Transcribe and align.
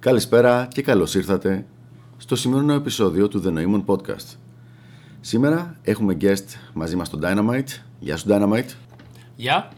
Καλησπέρα 0.00 0.68
και 0.72 0.82
καλώς 0.82 1.14
ήρθατε 1.14 1.66
στο 2.16 2.36
σημερινό 2.36 2.72
επεισόδιο 2.72 3.28
του 3.28 3.42
The 3.44 3.48
Noemon 3.48 3.84
Podcast. 3.84 4.36
Σήμερα 5.20 5.76
έχουμε 5.82 6.16
guest 6.20 6.44
μαζί 6.74 6.96
μας 6.96 7.10
τον 7.10 7.20
Dynamite. 7.22 7.80
Γεια 7.98 8.16
σου 8.16 8.26
Dynamite. 8.28 8.74
Γεια. 9.36 9.72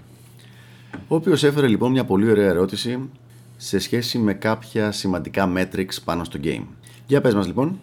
Ο 1.09 1.15
οποίος 1.15 1.43
έφερε 1.43 1.67
λοιπόν 1.67 1.91
μια 1.91 2.05
πολύ 2.05 2.31
ωραία 2.31 2.49
ερώτηση 2.49 3.11
σε 3.57 3.79
σχέση 3.79 4.19
με 4.19 4.35
κάποια 4.35 4.93
σημαντικά 4.93 5.53
metrics 5.57 5.97
πάνω 6.05 6.25
στο 6.25 6.39
game. 6.43 6.65
Για 7.07 7.21
πες 7.21 7.35
μας 7.35 7.47
λοιπόν. 7.47 7.81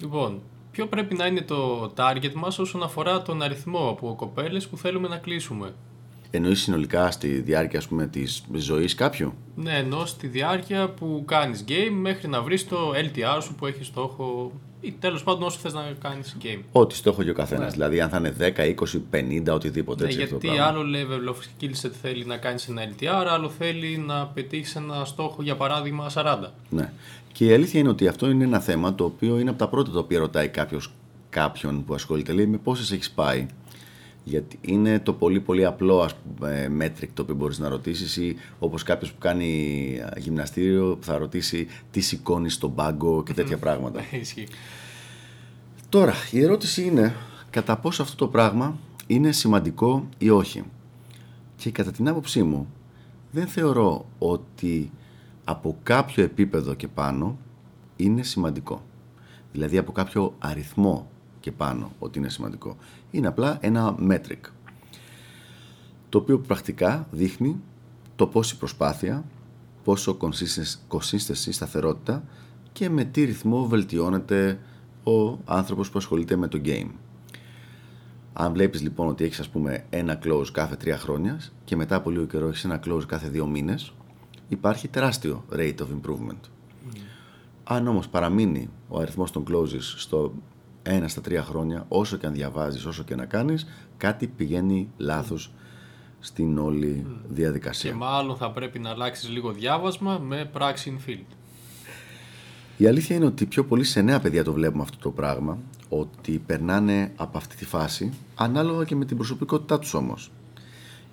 Λοιπόν, 0.00 0.40
ποιο 0.70 0.86
πρέπει 0.86 1.14
να 1.14 1.26
είναι 1.26 1.42
το 1.42 1.92
target 1.96 2.32
μας 2.34 2.58
όσον 2.58 2.82
αφορά 2.82 3.22
τον 3.22 3.42
αριθμό 3.42 3.88
από 3.88 4.14
κοπέλες 4.14 4.68
που 4.68 4.76
θέλουμε 4.76 5.08
να 5.08 5.16
κλείσουμε; 5.16 5.74
Εννοείς 6.30 6.62
συνολικά 6.62 7.10
στη 7.10 7.28
διάρκεια 7.28 7.78
ας 7.78 7.88
πούμε, 7.88 8.06
της 8.06 8.42
ζωής 8.52 8.94
κάποιου; 8.94 9.34
Ναι, 9.54 9.76
ενώ 9.76 10.06
στη 10.06 10.26
διάρκεια 10.26 10.88
που 10.88 11.22
κάνεις 11.26 11.64
game 11.68 11.92
μέχρι 11.92 12.28
να 12.28 12.42
βρεις 12.42 12.68
το 12.68 12.92
LTR 12.94 13.42
σου 13.42 13.54
που 13.54 13.66
έχει 13.66 13.84
στόχο 13.84 14.52
ή 14.80 14.94
τέλος 15.00 15.22
πάντων 15.22 15.42
όσο 15.42 15.58
θες 15.58 15.72
να 15.72 15.92
κάνεις 16.02 16.36
game. 16.42 16.60
Ό,τι 16.72 16.94
στόχο 16.94 17.20
έχει 17.20 17.30
ο 17.30 17.34
καθένας. 17.34 17.72
Δηλαδή, 17.72 18.00
αν 18.00 18.08
θα 18.08 18.16
είναι 18.16 18.34
10, 18.38 18.64
20, 18.64 19.00
50, 19.10 19.54
οτιδήποτε. 19.54 20.02
Ναι, 20.04 20.08
έτσι, 20.10 20.22
αυτό 20.22 20.38
το 20.38 20.46
γιατί 20.46 20.58
πράγμα. 20.58 20.80
άλλο 20.80 20.98
level 20.98 21.32
of 21.32 21.36
skill 21.36 21.86
set 21.86 21.92
θέλει 22.02 22.24
να 22.24 22.36
κάνεις 22.36 22.68
ένα 22.68 22.82
LTR, 22.88 23.26
άλλο 23.28 23.48
θέλει 23.48 23.96
να 24.06 24.26
πετύχεις 24.26 24.76
ένα 24.76 25.04
στόχο 25.04 25.42
για 25.42 25.56
παράδειγμα 25.56 26.10
40. 26.14 26.52
Ναι. 26.70 26.92
Και 27.32 27.44
η 27.44 27.52
αλήθεια 27.52 27.80
είναι 27.80 27.88
ότι 27.88 28.08
αυτό 28.08 28.30
είναι 28.30 28.44
ένα 28.44 28.60
θέμα 28.60 28.94
το 28.94 29.04
οποίο 29.04 29.38
είναι 29.38 29.50
από 29.50 29.58
τα 29.58 29.68
πρώτα 29.68 29.90
τα 29.90 29.98
οποία 29.98 30.18
ρωτάει 30.18 30.48
κάποιος, 30.48 30.92
κάποιον 31.30 31.84
που 31.84 31.94
ασχολείται. 31.94 32.32
Λέει 32.32 32.46
με 32.46 32.56
πόσες 32.56 32.92
έχεις 32.92 33.10
πάει; 33.10 33.46
Γιατί 34.28 34.58
είναι 34.60 34.98
το 34.98 35.12
πολύ 35.12 35.40
πολύ 35.40 35.64
απλό 35.64 36.00
ας 36.00 36.14
πούμε, 36.14 36.70
metric 36.80 37.08
το 37.14 37.22
οποίο 37.22 37.34
μπορείς 37.34 37.58
να 37.58 37.68
ρωτήσεις 37.68 38.16
ή 38.16 38.36
όπως 38.58 38.82
κάποιος 38.82 39.12
που 39.12 39.18
κάνει 39.18 40.00
α, 40.04 40.18
γυμναστήριο 40.18 40.96
που 40.96 41.04
θα 41.04 41.18
ρωτήσει 41.18 41.66
τι 41.90 42.00
σηκώνεις 42.00 42.54
στον 42.54 42.74
πάγκο 42.74 43.22
και 43.22 43.34
τέτοια 43.34 43.56
πράγματα. 43.56 44.00
Ισχύει. 44.20 44.46
Τώρα, 45.88 46.14
η 46.30 46.42
ερώτηση 46.42 46.82
είναι 46.82 47.14
κατά 47.50 47.76
πόσο 47.76 48.02
αυτό 48.02 48.16
το 48.16 48.28
πράγμα 48.28 48.78
είναι 49.06 49.32
σημαντικό 49.32 50.08
ή 50.18 50.30
όχι. 50.30 50.62
Και 51.56 51.70
κατά 51.70 51.90
την 51.90 52.08
άποψή 52.08 52.42
μου, 52.42 52.68
δεν 53.30 53.46
θεωρώ 53.46 54.06
ότι 54.18 54.90
από 55.44 55.78
κάποιο 55.82 56.24
επίπεδο 56.24 56.74
και 56.74 56.88
πάνω 56.88 57.38
είναι 57.96 58.22
σημαντικό. 58.22 58.82
Δηλαδή 59.52 59.78
από 59.78 59.92
κάποιο 59.92 60.34
αριθμό 60.38 61.10
και 61.48 61.54
πάνω 61.54 61.92
ότι 61.98 62.18
είναι 62.18 62.28
σημαντικό. 62.28 62.76
Είναι 63.10 63.26
απλά 63.26 63.58
ένα 63.60 63.94
metric. 64.08 64.50
Το 66.08 66.18
οποίο 66.18 66.38
πρακτικά 66.38 67.08
δείχνει 67.10 67.60
το 68.16 68.26
πόση 68.26 68.56
προσπάθεια, 68.56 69.24
πόσο 69.84 70.16
consistency, 70.20 70.96
consistency 70.96 71.48
σταθερότητα 71.50 72.24
και 72.72 72.90
με 72.90 73.04
τι 73.04 73.24
ρυθμό 73.24 73.66
βελτιώνεται 73.66 74.58
ο 75.04 75.38
άνθρωπος 75.44 75.90
που 75.90 75.98
ασχολείται 75.98 76.36
με 76.36 76.48
το 76.48 76.60
game. 76.64 76.90
Αν 78.32 78.52
βλέπεις 78.52 78.82
λοιπόν 78.82 79.08
ότι 79.08 79.24
έχεις 79.24 79.40
ας 79.40 79.48
πούμε 79.48 79.84
ένα 79.90 80.18
close 80.24 80.48
κάθε 80.52 80.76
τρία 80.76 80.98
χρόνια 80.98 81.40
και 81.64 81.76
μετά 81.76 81.96
από 81.96 82.10
λίγο 82.10 82.24
καιρό 82.24 82.48
έχεις 82.48 82.64
ένα 82.64 82.80
close 82.84 83.06
κάθε 83.06 83.28
δύο 83.28 83.46
μήνες, 83.46 83.92
υπάρχει 84.48 84.88
τεράστιο 84.88 85.44
rate 85.52 85.76
of 85.78 85.86
improvement. 86.00 86.40
Αν 87.64 87.86
όμως 87.86 88.08
παραμείνει 88.08 88.68
ο 88.88 88.98
αριθμός 88.98 89.30
των 89.30 89.44
closes 89.50 89.80
στο 89.96 90.32
ένα 90.92 91.08
στα 91.08 91.20
τρία 91.20 91.42
χρόνια, 91.42 91.84
όσο 91.88 92.16
και 92.16 92.26
αν 92.26 92.32
διαβάζεις, 92.32 92.84
όσο 92.84 93.02
και 93.02 93.14
να 93.14 93.24
κάνεις, 93.24 93.66
κάτι 93.96 94.26
πηγαίνει 94.26 94.88
λάθος 94.96 95.52
στην 96.20 96.58
όλη 96.58 97.06
διαδικασία. 97.28 97.90
Και 97.90 97.96
μάλλον 97.96 98.36
θα 98.36 98.50
πρέπει 98.50 98.78
να 98.78 98.90
αλλάξεις 98.90 99.28
λίγο 99.28 99.52
διάβασμα 99.52 100.18
με 100.18 100.44
πράξη 100.52 100.98
infield. 100.98 101.34
Η 102.76 102.86
αλήθεια 102.86 103.16
είναι 103.16 103.24
ότι 103.24 103.46
πιο 103.46 103.64
πολύ 103.64 103.84
σε 103.84 104.00
νέα 104.00 104.20
παιδιά 104.20 104.44
το 104.44 104.52
βλέπουμε 104.52 104.82
αυτό 104.82 104.98
το 104.98 105.10
πράγμα, 105.10 105.58
ότι 105.88 106.42
περνάνε 106.46 107.12
από 107.16 107.38
αυτή 107.38 107.56
τη 107.56 107.64
φάση, 107.64 108.12
ανάλογα 108.34 108.84
και 108.84 108.96
με 108.96 109.04
την 109.04 109.16
προσωπικότητά 109.16 109.78
τους 109.78 109.94
όμως. 109.94 110.30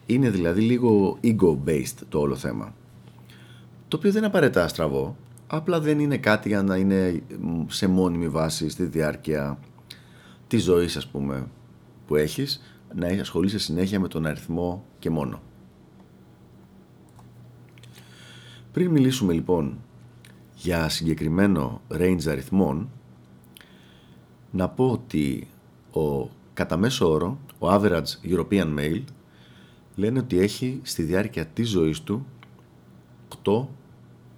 Είναι 0.05 0.29
δηλαδή 0.29 0.61
λίγο 0.61 1.17
ego-based 1.23 1.97
το 2.09 2.19
όλο 2.19 2.35
θέμα. 2.35 2.73
Το 3.87 3.97
οποίο 3.97 4.09
δεν 4.09 4.17
είναι 4.17 4.27
απαραίτητα 4.27 4.67
στραβό, 4.67 5.15
απλά 5.47 5.79
δεν 5.79 5.99
είναι 5.99 6.17
κάτι 6.17 6.47
για 6.47 6.63
να 6.63 6.75
είναι 6.75 7.21
μ, 7.41 7.63
σε 7.67 7.87
μόνιμη 7.87 8.29
βάση 8.29 8.69
στη 8.69 8.83
διάρκεια 8.83 9.59
της 10.47 10.63
ζωής 10.63 10.95
ας 10.95 11.07
πούμε 11.07 11.47
που 12.07 12.15
έχεις, 12.15 12.61
να 12.95 13.07
ασχολείσαι 13.07 13.59
συνέχεια 13.59 13.99
με 13.99 14.07
τον 14.07 14.25
αριθμό 14.25 14.85
και 14.99 15.09
μόνο. 15.09 15.41
Πριν 18.71 18.91
μιλήσουμε 18.91 19.33
λοιπόν 19.33 19.77
για 20.55 20.89
συγκεκριμένο 20.89 21.81
range 21.89 22.27
αριθμών, 22.27 22.89
να 24.51 24.69
πω 24.69 24.91
ότι 24.91 25.47
ο 25.91 26.29
κατά 26.53 26.77
μέσο 26.77 27.11
όρο, 27.11 27.39
ο 27.59 27.73
average 27.73 28.03
European 28.23 28.79
male, 28.79 29.03
λένε 29.95 30.19
ότι 30.19 30.39
έχει 30.39 30.79
στη 30.83 31.03
διάρκεια 31.03 31.45
της 31.45 31.69
ζωής 31.69 32.01
του 32.01 32.25
8 33.43 33.65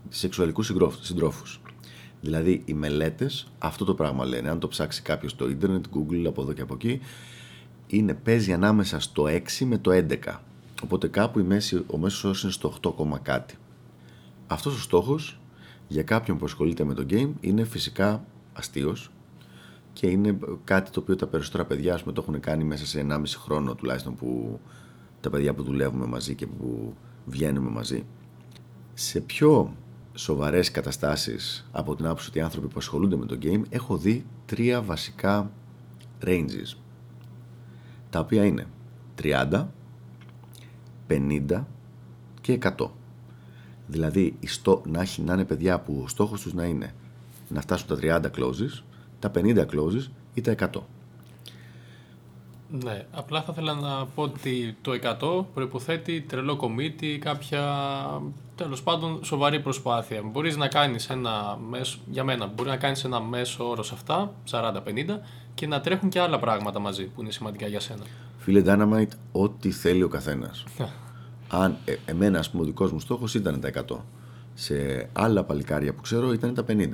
σεξουαλικούς 0.09 0.65
συγκρόφ- 0.65 1.03
συντρόφους. 1.03 1.61
Δηλαδή 2.21 2.61
οι 2.65 2.73
μελέτες 2.73 3.47
αυτό 3.59 3.85
το 3.85 3.93
πράγμα 3.93 4.25
λένε. 4.25 4.49
Αν 4.49 4.59
το 4.59 4.67
ψάξει 4.67 5.01
κάποιος 5.01 5.31
στο 5.31 5.49
ίντερνετ, 5.49 5.85
google 5.95 6.23
από 6.27 6.41
εδώ 6.41 6.53
και 6.53 6.61
από 6.61 6.73
εκεί, 6.73 6.99
είναι, 7.87 8.13
παίζει 8.13 8.53
ανάμεσα 8.53 8.99
στο 8.99 9.25
6 9.27 9.65
με 9.65 9.77
το 9.77 9.91
11. 9.91 10.41
Οπότε 10.83 11.07
κάπου 11.07 11.39
η 11.39 11.43
μέση, 11.43 11.83
ο 11.87 11.97
μέσος 11.97 12.23
όρος 12.23 12.43
είναι 12.43 12.51
στο 12.51 12.67
8, 12.81 12.93
κόμμα 12.95 13.17
κάτι. 13.17 13.55
Αυτός 14.47 14.75
ο 14.75 14.79
στόχος 14.81 15.39
για 15.87 16.03
κάποιον 16.03 16.37
που 16.37 16.45
ασχολείται 16.45 16.83
με 16.83 16.93
το 16.93 17.05
game 17.09 17.29
είναι 17.39 17.63
φυσικά 17.63 18.25
αστείος 18.53 19.11
και 19.93 20.07
είναι 20.07 20.37
κάτι 20.63 20.91
το 20.91 20.99
οποίο 20.99 21.15
τα 21.15 21.27
περισσότερα 21.27 21.65
παιδιά 21.65 21.93
ας 21.93 22.01
πούμε, 22.01 22.13
το 22.13 22.25
έχουν 22.27 22.39
κάνει 22.39 22.63
μέσα 22.63 22.85
σε 22.85 22.99
1,5 22.99 23.37
χρόνο 23.37 23.75
τουλάχιστον 23.75 24.15
που 24.15 24.59
τα 25.21 25.29
παιδιά 25.29 25.53
που 25.53 25.63
δουλεύουμε 25.63 26.05
μαζί 26.05 26.35
και 26.35 26.47
που 26.47 26.93
βγαίνουμε 27.25 27.69
μαζί. 27.69 28.03
Σε 28.93 29.19
πιο 29.19 29.75
σοβαρές 30.17 30.71
καταστάσεις 30.71 31.67
από 31.71 31.95
την 31.95 32.05
άποψη 32.05 32.29
ότι 32.29 32.37
οι 32.37 32.41
άνθρωποι 32.41 32.67
που 32.67 32.77
ασχολούνται 32.77 33.15
με 33.15 33.25
το 33.25 33.37
game 33.41 33.61
έχω 33.69 33.97
δει 33.97 34.25
τρία 34.45 34.81
βασικά 34.81 35.51
ranges 36.25 36.77
τα 38.09 38.19
οποία 38.19 38.45
είναι 38.45 38.67
30, 39.21 39.65
50 41.09 41.63
και 42.41 42.59
100. 42.77 42.89
Δηλαδή 43.87 44.35
η 44.39 44.47
στό, 44.47 44.81
να, 44.85 45.01
έχει, 45.01 45.21
να 45.21 45.33
είναι 45.33 45.45
παιδιά 45.45 45.79
που 45.79 46.01
ο 46.03 46.07
στόχος 46.07 46.41
τους 46.41 46.53
να 46.53 46.65
είναι 46.65 46.93
να 47.49 47.61
φτάσουν 47.61 47.87
τα 47.87 47.97
30 48.01 48.25
closes, 48.37 48.83
τα 49.19 49.31
50 49.35 49.65
closes 49.65 50.07
ή 50.33 50.41
τα 50.41 50.55
100. 50.73 50.81
Ναι, 52.69 53.05
απλά 53.11 53.41
θα 53.41 53.51
ήθελα 53.51 53.73
να 53.73 54.05
πω 54.05 54.21
ότι 54.21 54.77
το 54.81 54.91
100 55.41 55.45
προϋποθέτει 55.53 56.21
τρελό 56.21 56.59
commit, 56.61 57.17
κάποια 57.19 57.63
τέλος 58.55 58.83
πάντων 58.83 59.19
σοβαρή 59.23 59.59
προσπάθεια. 59.59 60.21
Μπορείς 60.23 60.57
να 60.57 60.67
κάνεις 60.67 61.09
ένα 61.09 61.59
μέσο, 61.69 61.97
για 62.11 62.23
μένα, 62.23 62.47
μπορεί 62.55 62.69
να 62.69 62.77
κάνεις 62.77 63.03
ένα 63.03 63.21
μέσο 63.21 63.69
όρος 63.69 63.87
σε 63.87 63.93
αυτά, 63.93 64.33
40-50, 64.51 65.19
και 65.53 65.67
να 65.67 65.81
τρέχουν 65.81 66.09
και 66.09 66.19
άλλα 66.19 66.39
πράγματα 66.39 66.79
μαζί 66.79 67.05
που 67.05 67.21
είναι 67.21 67.31
σημαντικά 67.31 67.67
για 67.67 67.79
σένα. 67.79 68.03
Φίλε 68.37 68.63
Dynamite, 68.65 69.17
ό,τι 69.31 69.71
θέλει 69.71 70.03
ο 70.03 70.07
καθένας. 70.07 70.63
Αν 71.49 71.77
ε, 71.85 71.95
εμένα, 72.05 72.39
ας 72.39 72.49
πούμε, 72.49 72.63
ο 72.63 72.65
δικός 72.65 72.91
μου 72.91 72.99
στόχος 72.99 73.33
ήταν 73.33 73.59
τα 73.59 73.71
100. 73.89 73.97
Σε 74.53 75.09
άλλα 75.13 75.43
παλικάρια 75.43 75.93
που 75.93 76.01
ξέρω 76.01 76.33
ήταν 76.33 76.53
τα 76.53 76.65
50. 76.67 76.89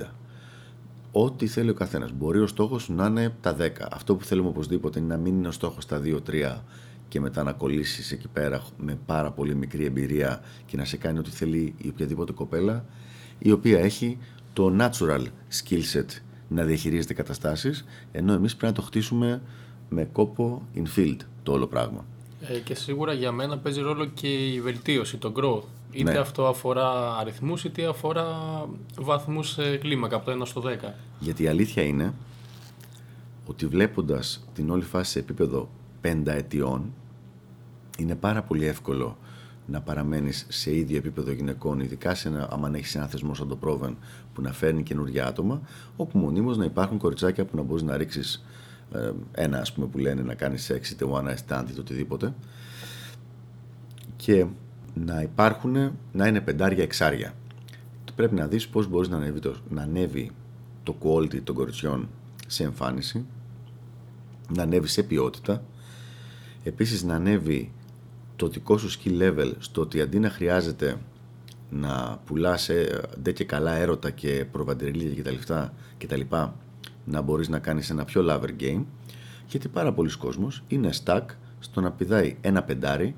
Ό,τι 1.16 1.46
θέλει 1.46 1.70
ο 1.70 1.74
καθένας. 1.74 2.12
Μπορεί 2.12 2.40
ο 2.40 2.46
στόχος 2.46 2.82
σου 2.82 2.92
να 2.94 3.06
είναι 3.06 3.34
τα 3.40 3.56
10. 3.60 3.70
Αυτό 3.90 4.16
που 4.16 4.24
θέλουμε 4.24 4.48
οπωσδήποτε 4.48 4.98
είναι 4.98 5.08
να 5.08 5.20
μην 5.20 5.34
είναι 5.34 5.48
ο 5.48 5.50
στόχος 5.50 5.86
τα 5.86 6.00
2-3 6.04 6.62
και 7.08 7.20
μετά 7.20 7.42
να 7.42 7.52
κολλήσεις 7.52 8.12
εκεί 8.12 8.28
πέρα 8.28 8.62
με 8.78 8.98
πάρα 9.06 9.30
πολύ 9.30 9.54
μικρή 9.54 9.84
εμπειρία 9.84 10.40
και 10.66 10.76
να 10.76 10.84
σε 10.84 10.96
κάνει 10.96 11.18
ό,τι 11.18 11.30
θέλει 11.30 11.74
η 11.76 11.88
οποιαδήποτε 11.88 12.32
κοπέλα 12.32 12.84
η 13.38 13.50
οποία 13.50 13.78
έχει 13.78 14.18
το 14.52 14.76
natural 14.78 15.22
skill 15.62 15.82
set 15.92 16.06
να 16.48 16.64
διαχειρίζεται 16.64 17.14
καταστάσεις 17.14 17.84
ενώ 18.12 18.32
εμείς 18.32 18.56
πρέπει 18.56 18.72
να 18.72 18.78
το 18.80 18.86
χτίσουμε 18.86 19.42
με 19.88 20.04
κόπο 20.12 20.62
infield 20.74 21.16
το 21.42 21.52
όλο 21.52 21.66
πράγμα. 21.66 22.04
Ε, 22.40 22.58
και 22.58 22.74
σίγουρα 22.74 23.12
για 23.12 23.32
μένα 23.32 23.58
παίζει 23.58 23.80
ρόλο 23.80 24.04
και 24.06 24.28
η 24.28 24.60
βελτίωση, 24.60 25.16
το 25.16 25.32
growth. 25.36 25.68
Είτε 25.94 26.12
Ναι. 26.12 26.18
αυτό 26.18 26.46
αφορά 26.46 27.16
αριθμούς, 27.16 27.64
είτε 27.64 27.86
αφορά 27.86 28.26
βαθμούς 29.00 29.50
σε 29.50 29.76
κλίμακα 29.76 30.16
από 30.16 30.24
το 30.24 30.30
1 30.30 30.46
στο 30.46 30.60
10. 30.60 30.94
Γιατί 31.18 31.42
η 31.42 31.46
αλήθεια 31.46 31.82
είναι 31.82 32.14
ότι 33.46 33.66
βλέποντας 33.66 34.48
την 34.54 34.70
όλη 34.70 34.82
φάση 34.82 35.10
σε 35.10 35.18
επίπεδο 35.18 35.68
πενταετιών 36.00 36.92
είναι 37.98 38.14
πάρα 38.14 38.42
πολύ 38.42 38.66
εύκολο 38.66 39.16
να 39.66 39.80
παραμένεις 39.80 40.46
σε 40.48 40.76
ίδιο 40.76 40.96
επίπεδο 40.96 41.30
γυναικών, 41.32 41.80
ειδικά 41.80 42.14
σε 42.14 42.28
ένα, 42.28 42.48
άμα 42.52 42.70
έχεις 42.74 42.94
ένα 42.94 43.06
θεσμό 43.06 43.34
σαν 43.34 43.48
το 43.48 43.58
Proven 43.62 43.94
που 44.34 44.42
να 44.42 44.52
φέρνει 44.52 44.82
καινούργια 44.82 45.26
άτομα, 45.26 45.60
όπου 45.96 46.18
μονίμως 46.18 46.56
να 46.56 46.64
υπάρχουν 46.64 46.98
κοριτσάκια 46.98 47.44
που 47.44 47.56
να 47.56 47.62
μπορείς 47.62 47.82
να 47.82 47.96
ρίξεις 47.96 48.44
ε, 48.92 49.10
ένα 49.32 49.58
ας 49.58 49.72
πούμε 49.72 49.86
που 49.86 49.98
λένε 49.98 50.22
να 50.22 50.34
κάνεις 50.34 50.64
σεξ 50.64 50.90
είτε 50.90 51.04
one 51.10 51.24
night 51.24 51.38
stand 51.48 51.64
είτε 51.70 51.80
οτιδήποτε 51.80 52.34
και 54.16 54.46
να 54.94 55.22
υπάρχουν, 55.22 55.92
να 56.12 56.26
είναι 56.26 56.40
πεντάρια 56.40 56.82
εξάρια. 56.82 57.34
πρέπει 58.14 58.34
να 58.34 58.46
δεις 58.46 58.68
πώς 58.68 58.88
μπορείς 58.88 59.08
να 59.08 59.16
ανέβει 59.16 59.40
το, 59.40 59.54
να 59.68 59.82
ανέβει 59.82 60.30
το 60.82 60.96
quality 61.02 61.40
των 61.42 61.54
κοριτσιών 61.54 62.08
σε 62.46 62.64
εμφάνιση, 62.64 63.24
να 64.54 64.62
ανέβει 64.62 64.88
σε 64.88 65.02
ποιότητα, 65.02 65.62
επίσης 66.64 67.02
να 67.02 67.14
ανέβει 67.14 67.72
το 68.36 68.48
δικό 68.48 68.78
σου 68.78 68.90
skill 68.90 69.22
level 69.22 69.52
στο 69.58 69.80
ότι 69.80 70.00
αντί 70.00 70.18
να 70.18 70.30
χρειάζεται 70.30 70.96
να 71.70 72.20
πουλάς 72.24 72.68
ε, 72.68 73.00
ντε 73.22 73.32
και 73.32 73.44
καλά 73.44 73.74
έρωτα 73.74 74.10
και 74.10 74.46
προβαντεριλία 74.52 75.10
και 75.10 75.22
τα, 75.22 75.30
λεφτά 75.30 75.74
και 75.98 76.06
τα 76.06 76.16
λοιπά 76.16 76.56
να 77.04 77.20
μπορείς 77.20 77.48
να 77.48 77.58
κάνεις 77.58 77.90
ένα 77.90 78.04
πιο 78.04 78.24
lover 78.28 78.62
game 78.62 78.84
γιατί 79.46 79.68
πάρα 79.68 79.92
πολλοί 79.92 80.16
κόσμος 80.16 80.62
είναι 80.68 80.90
stuck 81.04 81.22
στο 81.58 81.80
να 81.80 81.90
πηδάει 81.90 82.36
ένα 82.40 82.62
πεντάρι 82.62 83.14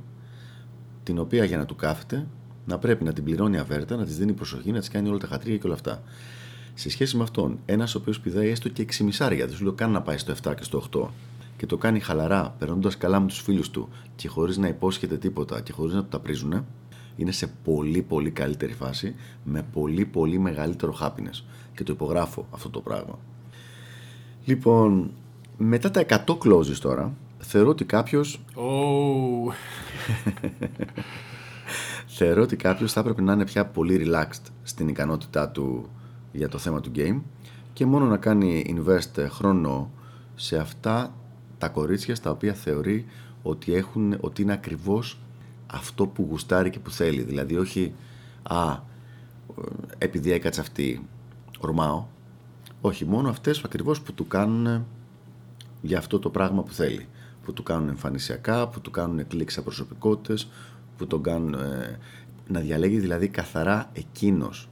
την 1.06 1.18
οποία 1.18 1.44
για 1.44 1.56
να 1.58 1.64
του 1.64 1.76
κάθεται 1.76 2.26
να 2.66 2.78
πρέπει 2.78 3.04
να 3.04 3.12
την 3.12 3.24
πληρώνει 3.24 3.58
αβέρτα, 3.58 3.96
να 3.96 4.04
της 4.04 4.16
δίνει 4.16 4.32
προσοχή, 4.32 4.72
να 4.72 4.78
της 4.78 4.88
κάνει 4.88 5.08
όλα 5.08 5.18
τα 5.18 5.26
χατρία 5.26 5.56
και 5.56 5.66
όλα 5.66 5.74
αυτά. 5.74 6.02
Σε 6.74 6.90
σχέση 6.90 7.16
με 7.16 7.22
αυτόν, 7.22 7.58
ένας 7.66 7.94
ο 7.94 7.98
οποίος 7.98 8.20
πηδάει 8.20 8.48
έστω 8.48 8.68
και 8.68 8.82
6 8.82 9.04
μισάρια, 9.04 9.46
δεν 9.46 9.56
σου 9.56 9.62
λέω 9.62 9.72
καν 9.72 9.90
να 9.90 10.02
πάει 10.02 10.18
στο 10.18 10.34
7 10.42 10.54
και 10.56 10.62
στο 10.62 10.82
8 10.92 11.08
και 11.56 11.66
το 11.66 11.76
κάνει 11.76 12.00
χαλαρά, 12.00 12.54
περνώντας 12.58 12.96
καλά 12.96 13.20
με 13.20 13.26
τους 13.26 13.40
φίλους 13.40 13.70
του 13.70 13.88
και 14.16 14.28
χωρίς 14.28 14.56
να 14.56 14.68
υπόσχεται 14.68 15.16
τίποτα 15.16 15.60
και 15.60 15.72
χωρίς 15.72 15.94
να 15.94 16.02
του 16.02 16.08
τα 16.08 16.18
πρίζουν, 16.18 16.66
είναι 17.16 17.32
σε 17.32 17.46
πολύ 17.64 18.02
πολύ 18.02 18.30
καλύτερη 18.30 18.72
φάση 18.72 19.14
με 19.44 19.66
πολύ 19.72 20.04
πολύ 20.04 20.38
μεγαλύτερο 20.38 20.96
happiness. 21.00 21.44
Και 21.74 21.84
το 21.84 21.92
υπογράφω 21.92 22.46
αυτό 22.50 22.70
το 22.70 22.80
πράγμα. 22.80 23.18
Λοιπόν, 24.44 25.10
μετά 25.56 25.90
τα 25.90 26.06
100 26.08 26.38
closes 26.38 26.76
τώρα, 26.80 27.14
θεωρώ 27.38 27.68
ότι 27.68 27.84
κάποιο. 27.84 28.24
Oh. 28.54 29.52
θεωρώ 32.16 32.42
ότι 32.42 32.56
κάποιος 32.56 32.92
θα 32.92 33.00
έπρεπε 33.00 33.22
να 33.22 33.32
είναι 33.32 33.44
πια 33.44 33.66
πολύ 33.66 34.06
relaxed 34.06 34.50
στην 34.62 34.88
ικανότητά 34.88 35.48
του 35.48 35.88
για 36.32 36.48
το 36.48 36.58
θέμα 36.58 36.80
του 36.80 36.90
game 36.96 37.20
και 37.72 37.86
μόνο 37.86 38.04
να 38.04 38.16
κάνει 38.16 38.76
invest 38.76 39.26
χρόνο 39.28 39.90
σε 40.34 40.56
αυτά 40.58 41.14
τα 41.58 41.68
κορίτσια 41.68 42.14
στα 42.14 42.30
οποία 42.30 42.54
θεωρεί 42.54 43.06
ότι, 43.42 43.74
έχουν, 43.74 44.16
ότι 44.20 44.42
είναι 44.42 44.52
ακριβώς 44.52 45.18
αυτό 45.66 46.06
που 46.06 46.26
γουστάρει 46.30 46.70
και 46.70 46.78
που 46.78 46.90
θέλει. 46.90 47.22
Δηλαδή 47.22 47.56
όχι 47.56 47.94
«Α, 48.42 48.78
επειδή 49.98 50.32
έκατσε 50.32 50.60
αυτή, 50.60 51.06
ορμάω». 51.58 52.04
Όχι, 52.80 53.04
μόνο 53.04 53.28
αυτές 53.28 53.64
ακριβώς 53.64 54.00
που 54.00 54.12
του 54.12 54.26
κάνουν 54.26 54.86
για 55.82 55.98
αυτό 55.98 56.18
το 56.18 56.30
πράγμα 56.30 56.62
που 56.62 56.72
θέλει. 56.72 57.06
Που 57.46 57.52
του 57.52 57.62
κάνουν 57.62 57.88
εμφανισιακά, 57.88 58.68
που 58.68 58.80
του 58.80 58.90
κάνουν 58.90 59.26
κλικ 59.26 59.62
προσωπικότητες, 59.62 60.48
που 60.96 61.06
τον 61.06 61.22
κάνουν 61.22 61.54
ε, 61.54 61.98
να 62.48 62.60
διαλέγει 62.60 62.98
δηλαδή 62.98 63.28
καθαρά 63.28 63.90
εκείνος. 63.92 64.68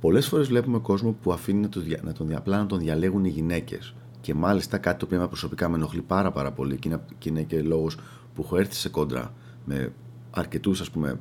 Πολλές 0.00 0.26
φορές 0.28 0.48
βλέπουμε 0.48 0.78
κόσμο 0.78 1.16
που 1.22 1.32
αφήνει 1.32 1.60
να, 1.60 1.68
τον, 1.68 1.82
να 2.02 2.12
τον, 2.12 2.34
απλά 2.34 2.58
να 2.58 2.66
τον 2.66 2.78
διαλέγουν 2.78 3.24
οι 3.24 3.28
γυναίκες. 3.28 3.94
Και 4.20 4.34
μάλιστα 4.34 4.78
κάτι 4.78 4.98
το 4.98 5.06
οποίο 5.06 5.28
προσωπικά 5.28 5.68
με 5.68 5.76
ενοχλεί 5.76 6.02
πάρα, 6.02 6.30
πάρα 6.32 6.52
πολύ 6.52 6.76
και 6.76 6.88
είναι, 6.88 7.00
και 7.18 7.28
είναι 7.28 7.42
και 7.42 7.62
λόγος 7.62 7.96
που 8.34 8.42
έχω 8.42 8.56
έρθει 8.56 8.74
σε 8.74 8.88
κόντρα 8.88 9.34
με 9.64 9.92
αρκετούς 10.30 10.80
ας 10.80 10.90
πούμε 10.90 11.20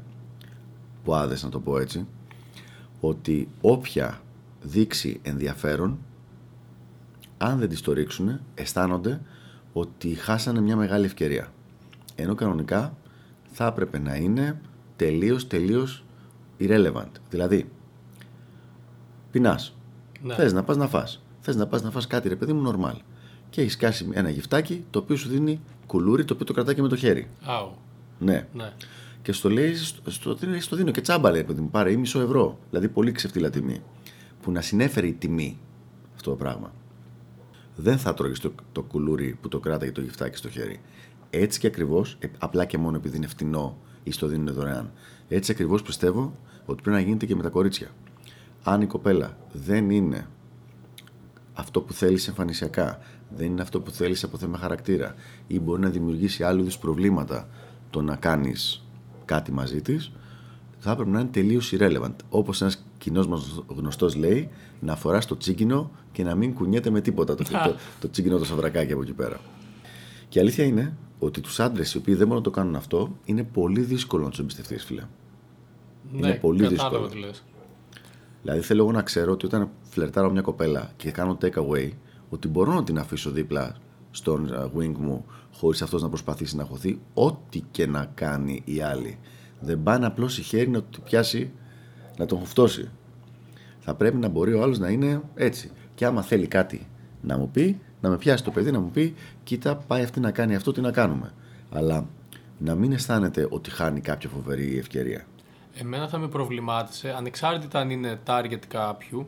πουάδες 1.03 1.43
να 1.43 1.49
το 1.49 1.59
πω 1.59 1.79
έτσι 1.79 2.07
ότι 2.99 3.49
όποια 3.61 4.21
δείξει 4.61 5.19
ενδιαφέρον 5.21 5.99
αν 7.37 7.59
δεν 7.59 7.69
τη 7.69 7.81
το 7.81 7.93
ρίξουν 7.93 8.39
αισθάνονται 8.55 9.21
ότι 9.73 10.13
χάσανε 10.13 10.61
μια 10.61 10.75
μεγάλη 10.75 11.05
ευκαιρία 11.05 11.53
ενώ 12.15 12.35
κανονικά 12.35 12.97
θα 13.51 13.65
έπρεπε 13.65 13.99
να 13.99 14.15
είναι 14.15 14.61
τελείως 14.95 15.47
τελείως 15.47 16.03
irrelevant 16.59 17.11
δηλαδή 17.29 17.69
πεινάς 19.31 19.75
ναι. 20.21 20.33
θες 20.33 20.53
να 20.53 20.63
πας 20.63 20.77
να 20.77 20.87
φας 20.87 21.21
θες 21.39 21.55
να 21.55 21.67
πας 21.67 21.81
να 21.81 21.91
φας 21.91 22.07
κάτι 22.07 22.29
ρε 22.29 22.35
παιδί 22.35 22.53
μου 22.53 22.71
normal 22.71 22.97
και 23.53 23.61
έχεις 23.61 23.77
κάσει 23.77 24.09
ένα 24.13 24.29
γυφτάκι 24.29 24.85
το 24.89 24.99
οποίο 24.99 25.15
σου 25.15 25.29
δίνει 25.29 25.59
κουλούρι 25.85 26.25
το 26.25 26.33
οποίο 26.33 26.45
το 26.45 26.53
κρατάει 26.53 26.75
και 26.75 26.81
με 26.81 26.87
το 26.87 26.95
χέρι. 26.95 27.27
Ναι. 28.19 28.47
ναι. 28.53 28.71
Και 29.21 29.31
στο 29.31 29.49
λέει, 29.49 29.75
στο, 29.75 30.11
στο, 30.11 30.37
στο 30.59 30.75
δίνω 30.75 30.91
και 30.91 31.01
τσάμπα 31.01 31.31
λέει, 31.31 31.43
παιδί 31.43 31.61
μου, 31.61 31.69
πάρε 31.69 31.91
ή 31.91 31.97
μισό 31.97 32.21
ευρώ. 32.21 32.59
Δηλαδή 32.69 32.87
πολύ 32.89 33.11
ξεφτύλα 33.11 33.49
τιμή. 33.49 33.81
Που 34.41 34.51
να 34.51 34.61
συνέφερε 34.61 35.07
η 35.07 35.13
τιμή 35.13 35.59
αυτό 36.15 36.29
το 36.29 36.35
πράγμα. 36.35 36.73
Δεν 37.75 37.97
θα 37.97 38.13
τρώγεις 38.13 38.39
το, 38.39 38.51
το 38.71 38.81
κουλούρι 38.81 39.37
που 39.41 39.47
το 39.47 39.59
κράταγε 39.59 39.91
το 39.91 40.01
γυφτάκι 40.01 40.37
στο 40.37 40.49
χέρι. 40.49 40.81
Έτσι 41.29 41.59
και 41.59 41.67
ακριβώς, 41.67 42.17
ε, 42.19 42.27
απλά 42.37 42.65
και 42.65 42.77
μόνο 42.77 42.97
επειδή 42.97 43.17
είναι 43.17 43.27
φτηνό 43.27 43.77
ή 44.03 44.11
στο 44.11 44.27
δίνουν 44.27 44.53
δωρεάν. 44.53 44.91
Έτσι 45.27 45.51
ακριβώς 45.51 45.81
πιστεύω 45.81 46.37
ότι 46.65 46.81
πρέπει 46.81 46.97
να 46.97 47.03
γίνεται 47.03 47.25
και 47.25 47.35
με 47.35 47.43
τα 47.43 47.49
κορίτσια. 47.49 47.87
Αν 48.63 48.81
η 48.81 48.85
κοπέλα 48.85 49.37
δεν 49.51 49.89
είναι 49.89 50.27
αυτό 51.53 51.81
που 51.81 51.93
θέλεις 51.93 52.27
εμφανισιακά, 52.27 52.99
δεν 53.35 53.47
είναι 53.47 53.61
αυτό 53.61 53.81
που 53.81 53.91
θέλεις 53.91 54.23
από 54.23 54.37
θέμα 54.37 54.57
χαρακτήρα 54.57 55.15
ή 55.47 55.59
μπορεί 55.59 55.81
να 55.81 55.89
δημιουργήσει 55.89 56.43
άλλου 56.43 56.61
είδους 56.61 56.77
προβλήματα 56.77 57.47
το 57.89 58.01
να 58.01 58.15
κάνεις 58.15 58.87
κάτι 59.25 59.51
μαζί 59.51 59.81
της, 59.81 60.11
θα 60.83 60.91
έπρεπε 60.91 61.09
να 61.09 61.19
είναι 61.19 61.29
τελείως 61.29 61.73
irrelevant. 61.77 62.15
Όπως 62.29 62.61
ένας 62.61 62.85
κοινός 62.97 63.27
μας 63.27 63.63
γνωστός 63.67 64.15
λέει, 64.15 64.49
να 64.79 64.95
φοράς 64.95 65.25
το 65.25 65.37
τσίγκινο 65.37 65.91
και 66.11 66.23
να 66.23 66.35
μην 66.35 66.53
κουνιέται 66.53 66.89
με 66.89 67.01
τίποτα 67.01 67.35
το, 67.35 67.43
το, 67.43 67.75
το 68.01 68.09
τσίγκινο 68.09 68.37
το 68.37 68.45
σαβρακάκι 68.45 68.91
από 68.91 69.01
εκεί 69.01 69.13
πέρα. 69.13 69.39
Και 70.29 70.39
η 70.39 70.41
αλήθεια 70.41 70.63
είναι 70.63 70.97
ότι 71.19 71.41
τους 71.41 71.59
άντρες 71.59 71.93
οι 71.93 71.97
οποίοι 71.97 72.13
δεν 72.13 72.27
μπορούν 72.27 72.43
να 72.43 72.49
το 72.49 72.55
κάνουν 72.55 72.75
αυτό, 72.75 73.17
είναι 73.25 73.43
πολύ 73.43 73.81
δύσκολο 73.81 74.23
να 74.23 74.29
τους 74.29 74.39
εμπιστευτείς, 74.39 74.83
φίλε. 74.83 75.03
Ναι, 76.11 76.27
είναι 76.27 76.37
πολύ 76.37 76.67
δύσκολο. 76.67 77.09
Δηλαδή 78.41 78.61
θέλω 78.61 78.81
εγώ 78.81 78.91
να 78.91 79.01
ξέρω 79.01 79.31
ότι 79.31 79.45
όταν 79.45 79.69
φλερτάρω 79.81 80.31
μια 80.31 80.41
κοπέλα 80.41 80.91
και 80.97 81.11
κάνω 81.11 81.37
take 81.41 81.67
away, 81.67 81.89
ότι 82.29 82.47
μπορώ 82.47 82.73
να 82.73 82.83
την 82.83 82.99
αφήσω 82.99 83.31
δίπλα 83.31 83.75
στον 84.11 84.49
uh, 84.53 84.79
wing 84.79 84.95
μου 84.97 85.25
χωρίς 85.53 85.81
αυτός 85.81 86.01
να 86.01 86.09
προσπαθήσει 86.09 86.55
να 86.55 86.63
χωθεί 86.63 86.99
ό,τι 87.13 87.61
και 87.71 87.87
να 87.87 88.11
κάνει 88.13 88.61
η 88.65 88.81
άλλη. 88.81 89.17
Δεν 89.63 89.83
πάει 89.83 89.99
να 89.99 90.07
απλώσει 90.07 90.41
χέρι 90.41 90.69
να 90.69 90.81
του 90.83 91.01
πιάσει, 91.01 91.51
να 92.17 92.25
τον 92.25 92.39
χουφτώσει. 92.39 92.89
Θα 93.79 93.93
πρέπει 93.93 94.17
να 94.17 94.27
μπορεί 94.27 94.53
ο 94.53 94.61
άλλος 94.61 94.79
να 94.79 94.89
είναι 94.89 95.21
έτσι. 95.35 95.71
Και 95.95 96.05
άμα 96.05 96.21
θέλει 96.21 96.47
κάτι 96.47 96.87
να 97.21 97.37
μου 97.37 97.49
πει, 97.49 97.79
να 98.01 98.09
με 98.09 98.17
πιάσει 98.17 98.43
το 98.43 98.51
παιδί 98.51 98.71
να 98.71 98.79
μου 98.79 98.91
πει 98.91 99.15
κοίτα 99.43 99.75
πάει 99.75 100.03
αυτή 100.03 100.19
να 100.19 100.31
κάνει 100.31 100.55
αυτό, 100.55 100.71
τι 100.71 100.81
να 100.81 100.91
κάνουμε. 100.91 101.33
Αλλά 101.71 102.05
να 102.57 102.75
μην 102.75 102.91
αισθάνεται 102.91 103.47
ότι 103.49 103.69
χάνει 103.69 104.01
κάποια 104.01 104.29
φοβερή 104.29 104.77
ευκαιρία. 104.77 105.25
Εμένα 105.75 106.07
θα 106.07 106.17
με 106.17 106.27
προβλημάτισε, 106.27 107.13
ανεξάρτητα 107.17 107.79
αν 107.79 107.89
είναι 107.89 108.19
target 108.25 108.59
κάποιου, 108.67 109.27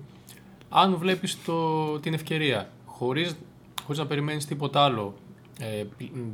αν 0.69 0.95
βλέπεις 0.95 1.43
το, 1.43 1.99
την 1.99 2.13
ευκαιρία 2.13 2.69
χωρίς, 2.85 3.35
χωρίς 3.83 3.99
να 3.99 4.06
περιμένεις 4.06 4.45
τίποτα 4.45 4.83
άλλο. 4.83 5.15
Ε, 5.59 5.83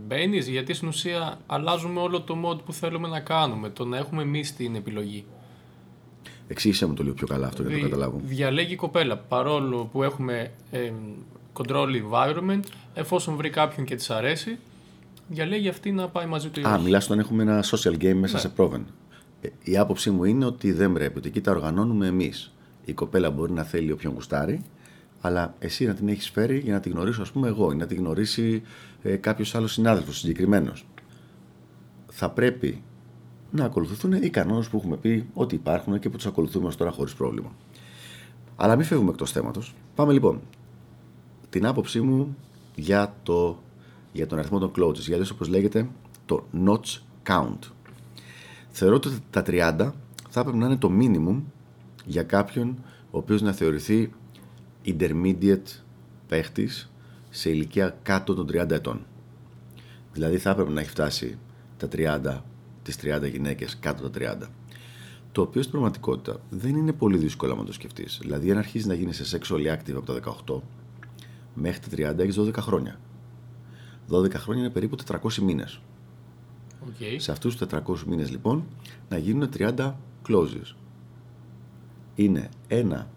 Μπαίνεις 0.07 0.47
γιατί 0.47 0.73
στην 0.73 0.87
ουσία 0.87 1.39
αλλάζουμε 1.45 1.99
όλο 1.99 2.21
το 2.21 2.37
mod 2.45 2.63
που 2.65 2.73
θέλουμε 2.73 3.07
να 3.07 3.19
κάνουμε, 3.19 3.69
το 3.69 3.85
να 3.85 3.97
έχουμε 3.97 4.21
εμείς 4.21 4.55
την 4.55 4.75
επιλογή. 4.75 5.25
Εξήγησε 6.47 6.85
μου 6.85 6.93
το 6.93 7.03
λίγο 7.03 7.15
πιο 7.15 7.27
καλά 7.27 7.47
αυτό 7.47 7.61
για 7.61 7.71
να 7.71 7.77
το 7.77 7.83
καταλάβω. 7.89 8.21
Διαλέγει 8.23 8.73
η 8.73 8.75
κοπέλα 8.75 9.17
παρόλο 9.17 9.89
που 9.91 10.03
έχουμε 10.03 10.51
ε, 10.71 10.91
control 11.53 11.87
environment, 11.87 12.61
εφόσον 12.93 13.35
βρει 13.35 13.49
κάποιον 13.49 13.85
και 13.85 13.95
της 13.95 14.09
αρέσει, 14.09 14.57
διαλέγει 15.27 15.69
αυτή 15.69 15.91
να 15.91 16.07
πάει 16.07 16.25
μαζί 16.25 16.49
του. 16.49 16.67
Α, 16.67 16.79
μιλάς 16.79 17.05
όταν 17.05 17.19
έχουμε 17.19 17.43
ένα 17.43 17.63
social 17.63 17.93
game 17.97 18.13
μέσα 18.13 18.33
ναι. 18.33 18.39
σε 18.39 18.51
proven. 18.57 18.81
Ε, 19.41 19.49
η 19.63 19.77
άποψή 19.77 20.09
μου 20.09 20.23
είναι 20.23 20.45
ότι 20.45 20.71
δεν 20.71 20.93
πρέπει, 20.93 21.17
ότι 21.17 21.27
εκεί 21.27 21.41
τα 21.41 21.51
οργανώνουμε 21.51 22.07
εμείς. 22.07 22.51
Η 22.85 22.93
κοπέλα 22.93 23.31
μπορεί 23.31 23.51
να 23.51 23.63
θέλει 23.63 23.91
όποιον 23.91 24.13
γουστάρει, 24.13 24.61
αλλά 25.21 25.55
εσύ 25.59 25.85
να 25.85 25.93
την 25.93 26.07
έχεις 26.07 26.29
φέρει 26.29 26.59
για 26.59 26.73
να 26.73 26.79
την 26.79 26.91
γνωρίσω, 26.91 27.21
ας 27.21 27.31
πούμε, 27.31 27.47
εγώ 27.47 27.71
ή 27.71 27.75
να 27.75 27.85
την 27.85 27.97
γνωρίσει 27.97 28.61
ε, 29.01 29.15
κάποιος 29.15 29.55
άλλος 29.55 29.71
συνάδελφος 29.71 30.17
συγκεκριμένος. 30.19 30.85
Θα 32.07 32.29
πρέπει 32.29 32.81
να 33.51 33.65
ακολουθούν 33.65 34.13
οι 34.13 34.29
κανόνες 34.29 34.67
που 34.67 34.77
έχουμε 34.77 34.97
πει 34.97 35.29
ότι 35.33 35.55
υπάρχουν 35.55 35.99
και 35.99 36.09
που 36.09 36.15
τους 36.15 36.25
ακολουθούμε 36.25 36.67
ως 36.67 36.75
τώρα 36.75 36.91
χωρίς 36.91 37.13
πρόβλημα. 37.13 37.51
Αλλά 38.55 38.75
μην 38.75 38.85
φεύγουμε 38.85 39.11
εκτός 39.11 39.31
θέματος. 39.31 39.73
Πάμε 39.95 40.13
λοιπόν. 40.13 40.41
Την 41.49 41.65
άποψή 41.65 42.01
μου 42.01 42.37
για, 42.75 43.15
το, 43.23 43.59
για 44.11 44.27
τον 44.27 44.37
αριθμό 44.37 44.59
των 44.59 44.71
closes, 44.77 44.99
γιατί 44.99 45.31
όπως 45.31 45.47
λέγεται 45.47 45.89
το 46.25 46.43
notch 46.65 46.99
count. 47.27 47.59
Θεωρώ 48.69 48.95
ότι 48.95 49.09
τα 49.29 49.43
30 49.45 49.91
θα 50.29 50.39
έπρεπε 50.39 50.57
να 50.57 50.65
είναι 50.65 50.77
το 50.77 50.91
minimum 50.99 51.41
για 52.05 52.23
κάποιον 52.23 52.77
ο 53.11 53.17
οποίος 53.17 53.41
να 53.41 53.51
θεωρηθεί 53.51 54.11
intermediate 54.85 55.81
παίχτης 56.27 56.91
σε 57.29 57.49
ηλικία 57.49 57.97
κάτω 58.03 58.33
των 58.33 58.47
30 58.51 58.71
ετών. 58.71 59.05
Δηλαδή 60.13 60.37
θα 60.37 60.49
έπρεπε 60.49 60.71
να 60.71 60.79
έχει 60.81 60.89
φτάσει 60.89 61.37
τα 61.77 61.87
30, 61.91 62.41
τις 62.83 62.97
30 63.01 63.29
γυναίκες 63.31 63.77
κάτω 63.79 64.09
τα 64.09 64.37
30. 64.41 64.47
Το 65.31 65.41
οποίο 65.41 65.61
στην 65.61 65.71
πραγματικότητα 65.71 66.39
δεν 66.49 66.75
είναι 66.75 66.93
πολύ 66.93 67.17
δύσκολο 67.17 67.55
να 67.55 67.63
το 67.63 67.73
σκεφτείς. 67.73 68.17
Δηλαδή, 68.21 68.51
αν 68.51 68.57
αρχίζει 68.57 68.87
να 68.87 68.93
γίνει 68.93 69.13
σε 69.13 69.37
sexually 69.37 69.77
active 69.77 69.95
από 69.95 70.05
τα 70.05 70.13
18 70.13 70.61
μέχρι 71.53 71.79
τα 71.79 72.13
30, 72.13 72.19
έχεις 72.19 72.35
12 72.39 72.53
χρόνια. 72.57 72.99
12 74.09 74.33
χρόνια 74.33 74.63
είναι 74.63 74.73
περίπου 74.73 74.95
400 74.95 75.35
μήνες. 75.41 75.81
Okay. 76.85 77.15
Σε 77.17 77.31
αυτούς 77.31 77.55
τους 77.55 77.67
400 77.67 78.03
μήνες, 78.07 78.31
λοιπόν, 78.31 78.65
να 79.09 79.17
γίνουν 79.17 79.49
30 79.57 79.95
closes. 80.27 80.75
είναι 82.15 82.49
ένα 82.67 83.09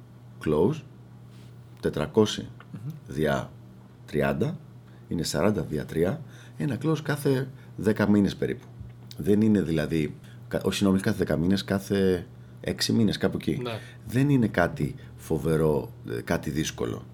close 0.45 0.81
400 1.93 2.25
δια 3.07 3.51
30 4.13 4.53
είναι 5.09 5.25
40 5.33 5.53
δια 5.69 5.85
3 5.93 6.17
ένα 6.57 6.79
close 6.83 7.03
κάθε 7.03 7.49
10 7.85 8.07
μήνες 8.09 8.37
περίπου. 8.37 8.65
Δεν 9.17 9.41
είναι 9.41 9.63
δηλαδή 9.63 10.15
όχι 10.63 10.77
συγγνώμη 10.77 11.01
κάθε 11.01 11.25
10 11.29 11.37
μήνες 11.37 11.65
κάθε 11.65 12.27
6 12.65 12.87
μήνες 12.87 13.19
κάπου 13.19 13.37
εκεί. 13.41 13.61
Ναι. 13.63 13.79
δεν 14.07 14.29
είναι 14.29 14.47
κάτι 14.47 14.95
φοβερό 15.17 15.93
ε, 16.11 16.21
κάτι 16.21 16.51
δύσκολο. 16.51 17.05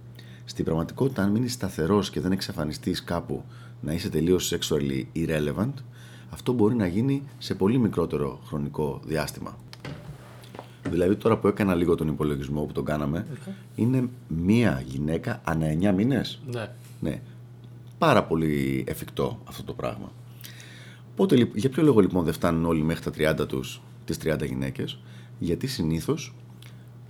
Στην 0.44 0.64
πραγματικότητα 0.64 1.22
αν 1.22 1.30
μείνεις 1.30 1.52
σταθερός 1.52 2.10
και 2.10 2.20
δεν 2.20 2.32
εξαφανιστείς 2.32 3.04
κάπου 3.04 3.44
να 3.80 3.92
είσαι 3.92 4.08
τελείως 4.08 4.54
sexually 4.54 5.04
irrelevant 5.14 5.72
αυτό 6.30 6.52
μπορεί 6.52 6.74
να 6.74 6.86
γίνει 6.86 7.22
σε 7.38 7.54
πολύ 7.54 7.78
μικρότερο 7.78 8.40
χρονικό 8.44 9.00
διάστημα 9.04 9.58
Δηλαδή 10.90 11.16
τώρα 11.16 11.38
που 11.38 11.46
έκανα 11.48 11.74
λίγο 11.74 11.94
τον 11.94 12.08
υπολογισμό 12.08 12.62
που 12.62 12.72
τον 12.72 12.84
κάναμε, 12.84 13.26
είναι 13.74 14.08
μία 14.28 14.82
γυναίκα 14.86 15.40
ανά 15.44 15.66
9 15.90 15.94
μήνες. 15.94 16.40
Ναι. 16.52 16.66
Ναι. 17.00 17.20
Πάρα 17.98 18.24
πολύ 18.24 18.84
εφικτό 18.88 19.40
αυτό 19.44 19.62
το 19.62 19.72
πράγμα. 19.72 20.12
Πότε, 21.16 21.36
λι- 21.36 21.56
για 21.56 21.68
ποιο 21.70 21.82
λόγο 21.82 22.00
λοιπόν 22.00 22.24
δεν 22.24 22.32
φτάνουν 22.32 22.64
όλοι 22.64 22.82
μέχρι 22.82 23.10
τα 23.10 23.42
30 23.42 23.48
τους, 23.48 23.80
τις 24.04 24.18
30 24.24 24.46
γυναίκες, 24.46 24.98
γιατί 25.38 25.66
συνήθως 25.66 26.34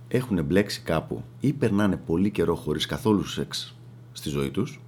έχουν 0.07 0.43
μπλέξει 0.45 0.81
κάπου 0.81 1.23
ή 1.39 1.53
περνάνε 1.53 1.95
πολύ 2.05 2.29
καιρό 2.29 2.55
χωρίς 2.55 2.85
καθόλου 2.85 3.23
σεξ 3.25 3.75
στη 4.11 4.29
ζωή 4.29 4.49
τους 4.49 4.79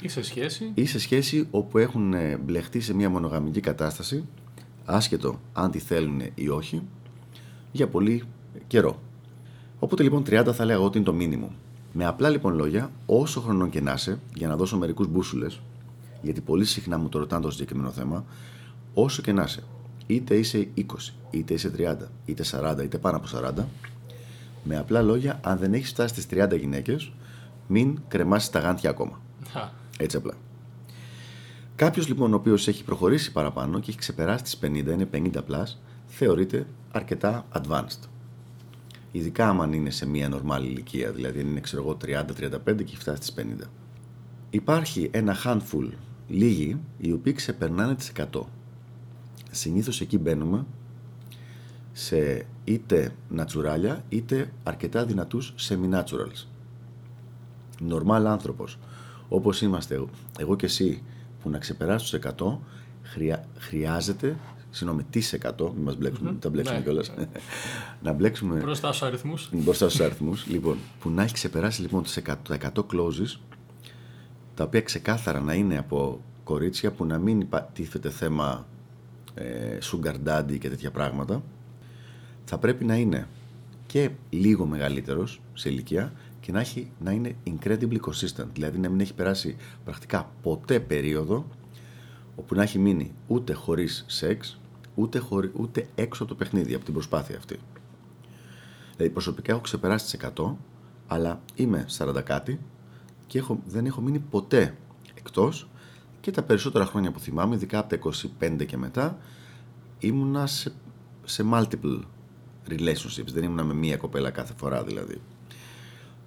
Ή 0.00 0.08
σε 0.08 0.22
σχέση. 0.22 0.70
ή 0.74 0.86
σε 0.86 0.98
σχέση 0.98 1.46
όπου 1.50 1.78
έχουν 1.78 2.12
ε, 2.14 2.36
μπλεχτεί 2.36 2.80
σε 2.80 2.94
μια 2.94 3.08
μονογαμική 3.10 3.60
κατάσταση, 3.60 4.24
άσχετο 4.84 5.40
αν 5.52 5.70
τη 5.70 5.78
θέλουν 5.78 6.20
ή 6.34 6.48
όχι, 6.48 6.82
για 7.72 7.88
πολύ 7.88 8.22
καιρό. 8.66 9.00
Οπότε 9.78 10.02
λοιπόν 10.02 10.22
30 10.26 10.50
θα 10.52 10.64
λέγα 10.64 10.80
ότι 10.80 10.96
είναι 10.96 11.06
το 11.06 11.12
μήνυμο. 11.12 11.52
Με 11.92 12.04
απλά 12.04 12.28
λοιπόν 12.28 12.54
λόγια, 12.54 12.90
όσο 13.06 13.40
χρονών 13.40 13.70
και 13.70 13.80
να 13.80 13.92
είσαι, 13.92 14.20
για 14.34 14.48
να 14.48 14.56
δώσω 14.56 14.78
μερικούς 14.78 15.06
μπούσουλες, 15.06 15.60
γιατί 16.22 16.40
πολύ 16.40 16.64
συχνά 16.64 16.98
μου 16.98 17.08
το 17.08 17.18
ρωτάνε 17.18 17.42
το 17.42 17.50
συγκεκριμένο 17.50 17.90
θέμα, 17.90 18.24
όσο 18.94 19.22
και 19.22 19.32
να 19.32 19.42
είσαι, 19.42 19.62
είτε 20.06 20.36
είσαι 20.36 20.68
20, 20.76 20.82
είτε 21.30 21.54
είσαι 21.54 21.72
30, 21.78 21.96
είτε 22.24 22.44
40, 22.50 22.82
είτε 22.82 22.98
πάνω 22.98 23.16
από 23.16 23.26
40, 23.60 23.64
με 24.64 24.76
απλά 24.76 25.02
λόγια, 25.02 25.40
αν 25.42 25.58
δεν 25.58 25.74
έχεις 25.74 25.90
φτάσει 25.90 26.20
στις 26.20 26.26
30 26.44 26.58
γυναίκες, 26.58 27.12
μην 27.66 27.98
κρεμάσεις 28.08 28.50
τα 28.50 28.58
γάντια 28.58 28.90
ακόμα. 28.90 29.20
Α, 29.52 29.68
Έτσι 29.98 30.16
απλά. 30.16 30.34
Κάποιος 31.76 32.08
λοιπόν 32.08 32.32
ο 32.32 32.36
οποίος 32.36 32.68
έχει 32.68 32.84
προχωρήσει 32.84 33.32
παραπάνω 33.32 33.80
και 33.80 33.90
έχει 33.90 33.98
ξεπεράσει 33.98 34.42
τις 34.42 34.58
50, 34.62 34.66
είναι 34.66 35.08
50 35.12 35.42
plus, 35.50 35.76
θεωρείται 36.18 36.66
αρκετά 36.90 37.46
advanced. 37.52 38.08
Ειδικά 39.12 39.48
άμα 39.48 39.68
είναι 39.72 39.90
σε 39.90 40.06
μια 40.06 40.30
normal 40.32 40.62
ηλικία, 40.62 41.12
δηλαδή 41.12 41.40
αν 41.40 41.46
είναι 41.46 41.60
ξέρω 41.60 41.82
εγώ 41.82 41.96
30-35 42.04 42.58
και 42.64 42.82
έχει 42.82 42.96
φτάσει 42.96 43.22
στις 43.22 43.44
50. 43.60 43.64
Υπάρχει 44.50 45.10
ένα 45.12 45.36
handful 45.44 45.88
λίγοι 46.28 46.80
οι 46.98 47.12
οποίοι 47.12 47.32
ξεπερνάνε 47.32 47.94
τις 47.94 48.12
100. 48.32 48.40
Συνήθως 49.50 50.00
εκεί 50.00 50.18
μπαίνουμε 50.18 50.66
σε 51.92 52.46
είτε 52.64 53.14
νατσουράλια 53.28 54.04
είτε 54.08 54.52
αρκετά 54.62 55.04
δυνατούς 55.04 55.54
semi-naturals 55.58 56.46
normal 57.90 58.24
άνθρωπος 58.26 58.78
όπως 59.28 59.62
είμαστε 59.62 60.04
εγώ 60.38 60.56
και 60.56 60.66
εσύ 60.66 61.02
που 61.42 61.50
να 61.50 61.58
ξεπεράσει 61.58 62.10
τους 62.10 62.32
100 62.38 62.58
χρειά, 63.02 63.44
χρειάζεται 63.58 64.36
συγγνώμη 64.70 65.02
τις 65.10 65.34
100 65.42 65.70
μην 65.74 65.82
μας 65.84 65.96
μπλέξουμε, 65.96 66.30
μην 66.30 66.40
τα 66.40 66.48
μπλέξουμε 66.50 66.78
Ναι. 66.78 66.84
κιόλας 66.84 67.12
να 68.02 68.12
μπλέξουμε 68.12 68.58
μπροστά 68.60 68.92
στους 68.92 69.02
αριθμούς. 69.08 69.48
μπροστά 69.52 69.88
στους 69.88 70.00
αριθμούς 70.04 70.46
λοιπόν, 70.46 70.76
που 71.00 71.10
να 71.10 71.22
έχει 71.22 71.32
ξεπεράσει 71.34 71.80
λοιπόν 71.80 72.02
τις 72.02 72.20
100, 72.26 72.34
τα 72.48 72.58
100 72.74 72.80
closes 72.80 73.38
τα 74.54 74.64
οποία 74.64 74.80
ξεκάθαρα 74.80 75.40
να 75.40 75.54
είναι 75.54 75.78
από 75.78 76.20
κορίτσια 76.44 76.92
που 76.92 77.04
να 77.04 77.18
μην 77.18 77.40
υπά- 77.40 77.70
τίθεται 77.72 78.10
θέμα 78.10 78.66
ε, 79.34 79.78
sugar 79.82 80.14
daddy 80.28 80.58
και 80.58 80.68
τέτοια 80.68 80.90
πράγματα 80.90 81.42
θα 82.44 82.58
πρέπει 82.58 82.84
να 82.84 82.96
είναι 82.96 83.26
και 83.86 84.10
λίγο 84.30 84.66
μεγαλύτερος 84.66 85.40
σε 85.54 85.68
ηλικία 85.68 86.12
και 86.40 86.52
να, 86.52 86.60
έχει, 86.60 86.90
να 87.00 87.10
είναι 87.12 87.34
incredibly 87.46 87.96
consistent 88.00 88.46
δηλαδή 88.52 88.78
να 88.78 88.88
μην 88.88 89.00
έχει 89.00 89.14
περάσει 89.14 89.56
πρακτικά 89.84 90.30
ποτέ 90.42 90.80
περίοδο 90.80 91.46
όπου 92.38 92.54
να 92.54 92.62
έχει 92.62 92.78
μείνει 92.78 93.12
ούτε 93.26 93.52
χωρίς 93.52 94.04
σεξ 94.06 94.60
ούτε, 94.94 95.18
χωρί, 95.18 95.50
ούτε 95.54 95.88
έξω 95.94 96.22
από 96.22 96.32
το 96.32 96.38
παιχνίδι 96.38 96.74
από 96.74 96.84
την 96.84 96.94
προσπάθεια 96.94 97.36
αυτή 97.36 97.58
Δηλαδή 98.96 99.12
προσωπικά 99.12 99.52
έχω 99.52 99.60
ξεπεράσει 99.60 100.16
τις 100.16 100.30
100, 100.36 100.54
αλλά 101.06 101.40
είμαι 101.54 101.86
40 101.98 102.22
κάτι 102.24 102.60
και 103.26 103.38
έχω, 103.38 103.60
δεν 103.66 103.86
έχω 103.86 104.00
μείνει 104.00 104.18
ποτέ 104.18 104.74
εκτός 105.14 105.68
και 106.20 106.30
τα 106.30 106.42
περισσότερα 106.42 106.84
χρόνια 106.84 107.10
που 107.12 107.18
θυμάμαι, 107.18 107.54
ειδικά 107.54 107.78
από 107.78 107.96
τα 107.96 108.12
25 108.40 108.66
και 108.66 108.76
μετά, 108.76 109.18
ήμουνα 109.98 110.46
σε, 110.46 110.72
σε 111.24 111.44
multiple 111.52 112.00
relationships. 112.68 113.32
Δεν 113.32 113.42
ήμουνα 113.44 113.64
με 113.64 113.74
μία 113.74 113.96
κοπέλα 113.96 114.30
κάθε 114.30 114.54
φορά 114.56 114.84
δηλαδή. 114.84 115.20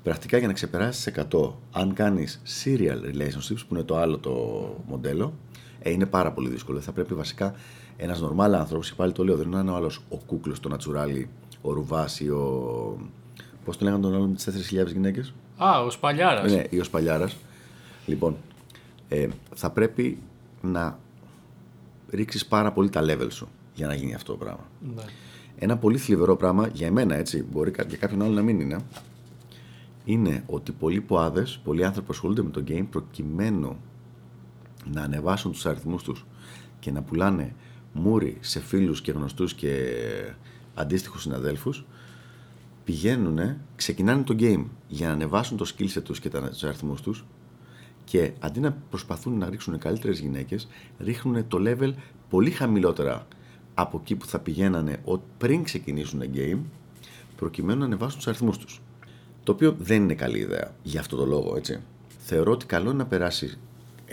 Πρακτικά 0.04 0.38
για 0.38 0.48
να 0.48 0.54
ξεπεράσεις 0.54 1.14
100, 1.32 1.52
αν 1.72 1.94
κάνεις 1.94 2.42
serial 2.64 3.02
relationships, 3.14 3.64
που 3.68 3.74
είναι 3.74 3.84
το 3.84 3.98
άλλο 3.98 4.18
το 4.18 4.34
μοντέλο, 4.88 5.34
ε, 5.82 5.92
είναι 5.92 6.06
πάρα 6.06 6.32
πολύ 6.32 6.50
δύσκολο. 6.50 6.80
Θα 6.80 6.92
πρέπει 6.92 7.14
βασικά 7.14 7.54
ένας 7.98 8.24
normal 8.24 8.52
άνθρωπος, 8.54 8.90
και 8.90 8.96
πάλι 8.96 9.12
το 9.12 9.24
λέω, 9.24 9.36
δεν 9.36 9.52
είναι 9.52 9.72
ο 9.72 9.76
άλλος 9.76 10.02
ο 10.10 10.18
κούκλος, 10.18 10.60
το 10.60 10.70
νατσουράλι, 10.70 11.30
ο 11.62 11.74
ρουβάς 11.74 12.20
ή 12.20 12.30
ο... 12.30 12.98
Πώς 13.66 13.78
το 13.78 13.84
λέγανε 13.86 14.02
τον 14.02 14.16
άλλο 14.16 14.28
με 14.28 14.36
τις 14.36 14.48
4.000 14.72 14.88
γυναίκες; 14.92 15.34
Α, 15.58 15.82
ο 15.82 15.90
Σπαλιάρας. 15.90 16.52
Ναι, 16.52 16.64
ή 16.70 16.80
ο 16.80 16.84
Σπαλιάρας. 16.84 17.38
Λοιπόν, 18.06 18.36
ε, 19.10 19.28
θα 19.56 19.70
πρέπει 19.70 20.18
να 20.62 21.00
ρίξεις 22.10 22.46
πάρα 22.46 22.72
πολύ 22.72 22.90
τα 22.90 23.02
level 23.04 23.28
σου 23.32 23.48
για 23.74 23.88
να 23.88 23.94
γίνει 23.94 24.14
αυτό 24.14 24.32
το 24.32 24.38
πράγμα. 24.38 24.68
Ναι. 24.96 25.02
Ένα 25.58 25.78
πολύ 25.78 25.98
θλιβερό 25.98 26.36
πράγμα 26.36 26.68
για 26.68 26.88
εμένα, 26.88 27.16
έτσι, 27.16 27.46
μπορεί 27.52 27.72
κα- 27.72 27.84
για 27.88 27.98
κάποιον 27.98 28.22
άλλο 28.22 28.34
να 28.34 28.42
μην 28.42 28.60
είναι, 28.60 28.78
είναι 30.06 30.44
ότι 30.48 30.72
πολλοί 30.72 31.02
ποάδες, 31.02 31.60
πολλοί 31.64 31.84
άνθρωποι 31.86 32.08
που 32.08 32.14
ασχολούνται 32.14 32.44
με 32.44 32.50
το 32.50 32.64
game 32.68 32.86
προκειμένου 32.90 33.78
να 34.94 35.02
ανεβάσουν 35.02 35.52
τους 35.52 35.66
αριθμούς 35.66 36.04
τους 36.04 36.26
και 36.80 36.92
να 36.92 37.02
πουλάνε 37.02 37.54
μούρι 37.94 38.38
σε 38.40 38.60
φίλους 38.60 39.02
και 39.02 39.12
γνωστούς 39.12 39.54
και 39.54 39.94
αντίστοιχους 40.76 41.22
συναδέλφους 41.22 41.86
πηγαίνουν, 42.84 43.40
ξεκινάνε 43.76 44.24
το 44.24 44.36
game 44.40 44.66
για 44.88 45.08
να 45.08 45.14
ανεβάσουν 45.14 45.58
το 45.58 45.72
skill 45.78 45.88
set 45.98 46.04
τους 46.04 46.20
και 46.20 46.30
τα- 46.30 46.50
τους 46.50 46.64
αριθμούς 46.64 47.02
τους 47.02 47.26
και 48.04 48.32
αντί 48.40 48.60
να 48.60 48.72
προσπαθούν 48.90 49.38
να 49.38 49.50
ρίξουν 49.50 49.78
καλύτερες 49.78 50.20
γυναίκες 50.20 50.68
ρίχνουν 51.00 51.48
το 51.48 51.58
level 51.62 51.94
πολύ 52.30 52.52
χαμηλότερα 52.52 53.28
από 53.74 53.98
εκεί 54.02 54.16
που 54.16 54.26
θα 54.26 54.40
πηγαίνανε 54.40 54.98
ο- 55.06 55.18
πριν 55.38 55.64
ξεκινήσουν 55.64 56.22
game 56.36 56.60
προκειμένου 57.36 57.80
να 57.80 57.86
ανεβάσουν 57.86 58.18
τους 58.18 58.28
αριθμούς 58.28 58.58
τους. 58.58 58.82
Το 59.44 59.52
οποίο 59.52 59.76
δεν 59.80 60.04
είναι 60.04 60.14
καλή 60.16 60.38
ιδέα 60.40 60.76
για 60.84 61.00
αυτό 61.00 61.16
το 61.18 61.26
λόγο, 61.26 61.56
έτσι. 61.58 61.80
Θεωρώ 62.18 62.52
ότι 62.52 62.66
καλό 62.66 62.90
είναι 62.90 62.98
να 62.98 63.06
περάσει 63.06 63.58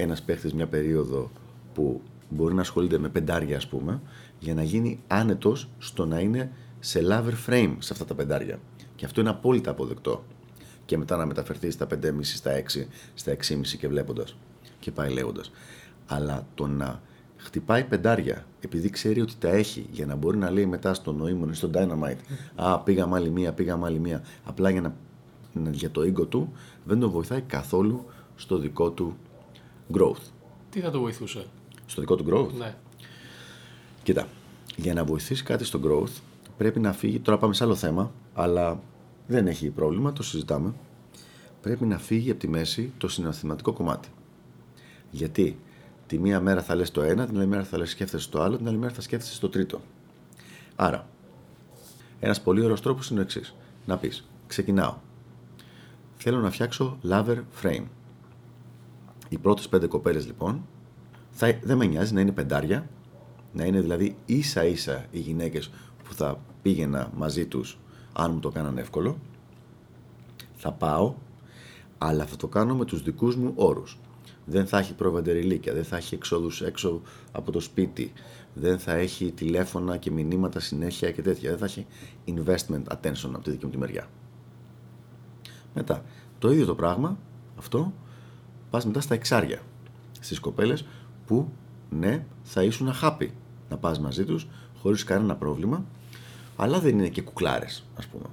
ένας 0.02 0.22
παίχτης 0.22 0.54
μια 0.54 0.66
περίοδο 0.66 1.30
που 1.74 2.00
μπορεί 2.28 2.54
να 2.54 2.60
ασχολείται 2.60 2.98
με 2.98 3.08
πεντάρια, 3.08 3.56
ας 3.56 3.66
πούμε, 3.68 4.00
για 4.38 4.54
να 4.54 4.62
γίνει 4.62 5.00
άνετος 5.06 5.68
στο 5.78 6.06
να 6.06 6.18
είναι 6.20 6.50
σε 6.80 7.00
lover 7.10 7.50
frame 7.50 7.74
σε 7.78 7.92
αυτά 7.92 8.04
τα 8.04 8.14
πεντάρια. 8.14 8.58
Και 8.96 9.04
αυτό 9.04 9.20
είναι 9.20 9.30
απόλυτα 9.30 9.70
αποδεκτό. 9.70 10.24
Και 10.84 10.98
μετά 10.98 11.16
να 11.16 11.26
μεταφερθεί 11.26 11.70
στα 11.70 11.86
5,5, 11.86 12.34
στα 12.36 12.50
6, 12.52 12.86
στα 13.14 13.30
6,5 13.32 13.76
και 13.78 13.88
βλέποντας 13.88 14.36
και 14.80 14.90
πάει 14.90 15.10
λέγοντας. 15.12 15.50
Αλλά 16.06 16.46
το 16.54 16.66
να 16.66 17.00
χτυπάει 17.36 17.84
πεντάρια 17.84 18.44
επειδή 18.60 18.90
ξέρει 18.90 19.20
ότι 19.20 19.34
τα 19.38 19.48
έχει 19.48 19.86
για 19.90 20.06
να 20.06 20.14
μπορεί 20.14 20.36
να 20.36 20.50
λέει 20.50 20.66
μετά 20.66 20.94
στον 20.94 21.16
νοήμον 21.16 21.48
ή 21.50 21.54
στον 21.54 21.70
Dynamite 21.74 22.18
Α, 22.54 22.80
πήγαμε 22.80 23.16
άλλη 23.16 23.30
μία, 23.30 23.52
πήγαμε 23.52 23.86
άλλη 23.86 23.98
μία. 23.98 24.22
Απλά 24.44 24.70
για, 24.70 24.80
να, 24.80 24.94
να- 25.52 25.70
για 25.70 25.90
το 25.90 26.00
ego 26.00 26.28
του 26.28 26.52
δεν 26.84 27.00
τον 27.00 27.10
βοηθάει 27.10 27.40
καθόλου 27.40 28.04
στο 28.36 28.58
δικό 28.58 28.90
του 28.90 29.16
growth. 29.94 30.22
Τι 30.70 30.80
θα 30.80 30.90
το 30.90 31.00
βοηθούσε; 31.00 31.46
Στο 31.86 32.00
δικό 32.00 32.16
του 32.16 32.24
growth. 32.30 32.58
Ναι. 32.58 32.74
Κοίτα, 34.02 34.28
για 34.76 34.94
να 34.94 35.04
βοηθήσει 35.04 35.42
κάτι 35.42 35.64
στο 35.64 35.80
growth 35.84 36.20
πρέπει 36.56 36.80
να 36.80 36.92
φύγει. 36.92 37.18
Τώρα 37.18 37.38
πάμε 37.38 37.54
σε 37.54 37.64
άλλο 37.64 37.74
θέμα, 37.74 38.12
αλλά 38.34 38.80
δεν 39.26 39.46
έχει 39.46 39.68
πρόβλημα, 39.68 40.12
το 40.12 40.22
συζητάμε. 40.22 40.74
Πρέπει 41.62 41.84
να 41.84 41.98
φύγει 41.98 42.30
από 42.30 42.40
τη 42.40 42.48
μέση 42.48 42.92
το 42.98 43.08
συναισθηματικό 43.08 43.72
κομμάτι. 43.72 44.08
Γιατί 45.10 45.58
τη 46.06 46.18
μία 46.18 46.40
μέρα 46.40 46.62
θα 46.62 46.74
λες 46.74 46.90
το 46.90 47.02
ένα, 47.02 47.26
την 47.26 47.36
άλλη 47.36 47.46
μέρα 47.46 47.64
θα 47.64 47.78
λες 47.78 47.90
σκέφτεσαι 47.90 48.28
το 48.30 48.42
άλλο, 48.42 48.56
την 48.56 48.68
άλλη 48.68 48.76
μέρα 48.76 48.92
θα 48.92 49.00
σκέφτεσαι 49.00 49.40
το 49.40 49.48
τρίτο. 49.48 49.80
Άρα, 50.76 51.08
ένας 52.20 52.40
πολύ 52.40 52.62
ωραίος 52.62 52.80
τρόπος 52.80 53.10
είναι 53.10 53.20
ο 53.20 53.22
εξής. 53.22 53.54
Να 53.86 53.96
πεις, 53.96 54.28
ξεκινάω. 54.46 54.94
Θέλω 56.16 56.38
να 56.38 56.50
φτιάξω 56.50 56.98
lover 57.08 57.36
frame. 57.62 57.84
Οι 59.28 59.38
πρώτες 59.38 59.68
πέντε 59.68 59.86
κοπέλες 59.86 60.26
λοιπόν, 60.26 60.66
θα, 61.30 61.58
δεν 61.62 61.76
με 61.76 61.86
νοιάζει 61.86 62.14
να 62.14 62.20
είναι 62.20 62.32
πεντάρια, 62.32 62.88
να 63.52 63.64
είναι 63.64 63.80
δηλαδή 63.80 64.16
ίσα 64.26 64.64
ίσα 64.64 65.06
οι 65.10 65.18
γυναίκες 65.18 65.70
που 66.04 66.14
θα 66.14 66.40
πήγαινα 66.62 67.10
μαζί 67.16 67.46
τους 67.46 67.78
αν 68.12 68.32
μου 68.32 68.38
το 68.40 68.50
κάνανε 68.50 68.80
εύκολο. 68.80 69.18
Θα 70.54 70.72
πάω, 70.72 71.14
αλλά 71.98 72.26
θα 72.26 72.36
το 72.36 72.46
κάνω 72.48 72.74
με 72.74 72.84
τους 72.84 73.02
δικούς 73.02 73.36
μου 73.36 73.52
όρους. 73.54 73.98
Δεν 74.44 74.66
θα 74.66 74.78
έχει 74.78 74.94
προβαντεριλίκια, 74.94 75.72
δεν 75.72 75.84
θα 75.84 75.96
έχει 75.96 76.14
εξόδους 76.14 76.62
έξω 76.62 77.02
από 77.32 77.52
το 77.52 77.60
σπίτι, 77.60 78.12
δεν 78.54 78.78
θα 78.78 78.92
έχει 78.92 79.32
τηλέφωνα 79.32 79.96
και 79.96 80.10
μηνύματα 80.10 80.60
συνέχεια 80.60 81.10
και 81.10 81.22
τέτοια. 81.22 81.50
Δεν 81.50 81.58
θα 81.58 81.64
έχει 81.64 81.86
investment 82.26 82.82
attention 82.96 83.30
από 83.34 83.42
τη 83.42 83.50
δική 83.50 83.64
μου 83.64 83.70
τη 83.70 83.78
μεριά. 83.78 84.08
Μετά, 85.74 86.04
το 86.38 86.50
ίδιο 86.50 86.66
το 86.66 86.74
πράγμα, 86.74 87.18
αυτό, 87.58 87.92
πας 88.70 88.86
μετά 88.86 89.00
στα 89.00 89.14
εξάρια. 89.14 89.60
Στις 90.20 90.38
κοπέλες 90.40 90.84
που, 91.26 91.48
ναι, 91.90 92.24
θα 92.42 92.62
ήσουν 92.62 92.92
happy 93.02 93.28
να 93.70 93.76
πας 93.76 94.00
μαζί 94.00 94.24
τους, 94.24 94.46
χωρίς 94.82 95.04
κανένα 95.04 95.36
πρόβλημα, 95.36 95.84
αλλά 96.56 96.80
δεν 96.80 96.98
είναι 96.98 97.08
και 97.08 97.22
κουκλάρες, 97.22 97.84
ας 97.96 98.06
πούμε. 98.06 98.24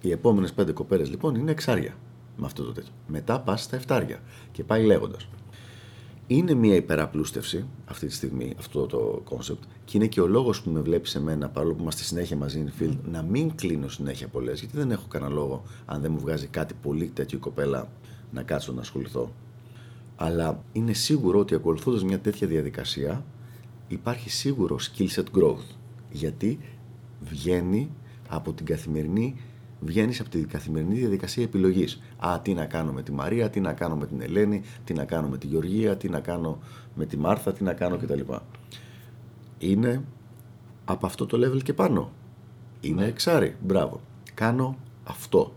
Οι 0.00 0.10
επόμενες 0.10 0.52
πέντε 0.52 0.72
κοπέλες 0.72 1.10
λοιπόν 1.10 1.34
είναι 1.34 1.50
εξάρια 1.50 1.94
με 2.36 2.46
αυτό 2.46 2.62
το 2.62 2.72
τέτοιο. 2.72 2.92
Μετά 3.06 3.40
πας 3.40 3.62
στα 3.62 3.76
εφτάρια 3.76 4.20
και 4.52 4.64
πάει 4.64 4.84
λέγοντας 4.84 5.28
είναι 6.26 6.54
μια 6.54 6.74
υπεραπλούστευση 6.74 7.64
αυτή 7.84 8.06
τη 8.06 8.12
στιγμή 8.12 8.54
αυτό 8.58 8.86
το 8.86 9.20
concept 9.24 9.62
και 9.84 9.96
είναι 9.96 10.06
και 10.06 10.20
ο 10.20 10.26
λόγος 10.26 10.62
που 10.62 10.70
με 10.70 10.80
βλέπεις 10.80 11.20
εμένα 11.20 11.48
παρόλο 11.48 11.74
που 11.74 11.82
είμαστε 11.82 12.02
συνέχεια 12.02 12.36
μαζί 12.36 12.64
in 12.66 12.82
field 12.82 12.96
να 13.10 13.22
μην 13.22 13.54
κλείνω 13.54 13.88
συνέχεια 13.88 14.28
πολλές 14.28 14.60
γιατί 14.60 14.76
δεν 14.76 14.90
έχω 14.90 15.06
κανένα 15.08 15.32
λόγο 15.32 15.62
αν 15.84 16.00
δεν 16.00 16.12
μου 16.12 16.20
βγάζει 16.20 16.46
κάτι 16.46 16.74
πολύ 16.82 17.10
τέτοιο 17.14 17.38
η 17.38 17.40
κοπέλα 17.40 17.88
να 18.32 18.42
κάτσω 18.42 18.72
να 18.72 18.80
ασχοληθώ 18.80 19.32
αλλά 20.16 20.62
είναι 20.72 20.92
σίγουρο 20.92 21.38
ότι 21.38 21.54
ακολουθώντας 21.54 22.04
μια 22.04 22.18
τέτοια 22.18 22.46
διαδικασία 22.46 23.24
υπάρχει 23.88 24.30
σίγουρο 24.30 24.78
skill 24.80 25.08
set 25.08 25.38
growth 25.38 25.76
γιατί 26.10 26.58
βγαίνει 27.20 27.90
από 28.28 28.52
την 28.52 28.66
καθημερινή 28.66 29.36
βγαίνεις 29.84 30.20
από 30.20 30.28
την 30.28 30.48
καθημερινή 30.48 30.94
διαδικασία 30.94 31.42
επιλογής. 31.42 32.02
Α, 32.16 32.40
τι 32.42 32.54
να 32.54 32.64
κάνω 32.64 32.92
με 32.92 33.02
τη 33.02 33.12
Μαρία, 33.12 33.50
τι 33.50 33.60
να 33.60 33.72
κάνω 33.72 33.96
με 33.96 34.06
την 34.06 34.20
Ελένη, 34.20 34.62
τι 34.84 34.94
να 34.94 35.04
κάνω 35.04 35.28
με 35.28 35.38
τη 35.38 35.46
Γεωργία, 35.46 35.96
τι 35.96 36.08
να 36.08 36.20
κάνω 36.20 36.58
με 36.94 37.06
τη 37.06 37.16
Μάρθα, 37.16 37.52
τι 37.52 37.62
να 37.62 37.72
κάνω 37.72 37.96
κτλ. 37.96 38.20
Είναι 39.58 40.02
από 40.84 41.06
αυτό 41.06 41.26
το 41.26 41.38
level 41.46 41.62
και 41.62 41.72
πάνω. 41.72 42.12
Είναι 42.80 43.02
ναι. 43.02 43.08
εξάρι. 43.08 43.56
Μπράβο. 43.60 44.00
Κάνω 44.34 44.76
αυτό. 45.04 45.52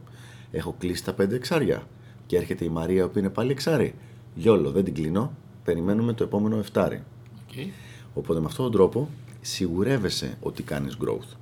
Έχω 0.51 0.75
κλείσει 0.77 1.03
τα 1.03 1.13
πέντε 1.13 1.35
εξάρια. 1.35 1.87
Και 2.25 2.37
έρχεται 2.37 2.65
η 2.65 2.69
Μαρία 2.69 3.07
που 3.07 3.19
είναι 3.19 3.29
πάλι 3.29 3.51
εξάρι. 3.51 3.93
Γιόλο, 4.35 4.71
δεν 4.71 4.83
την 4.83 4.93
κλείνω. 4.93 5.31
Περιμένουμε 5.63 6.13
το 6.13 6.23
επόμενο 6.23 6.57
εφτάρι. 6.57 7.03
Okay. 7.49 7.67
Οπότε 8.13 8.39
με 8.39 8.45
αυτόν 8.45 8.65
τον 8.65 8.73
τρόπο 8.73 9.09
σιγουρεύεσαι 9.41 10.37
ότι 10.41 10.63
κάνεις 10.63 10.97
growth. 11.01 11.35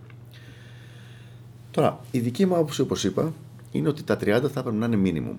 Τώρα, 1.72 2.00
η 2.12 2.20
δική 2.20 2.46
μου 2.46 2.56
άποψη, 2.56 2.82
όπως 2.82 3.04
είπα, 3.04 3.34
είναι 3.72 3.88
ότι 3.88 4.04
τα 4.04 4.16
30 4.16 4.22
θα 4.24 4.60
έπρεπε 4.60 4.72
να 4.72 4.86
είναι 4.86 5.02
minimum. 5.06 5.38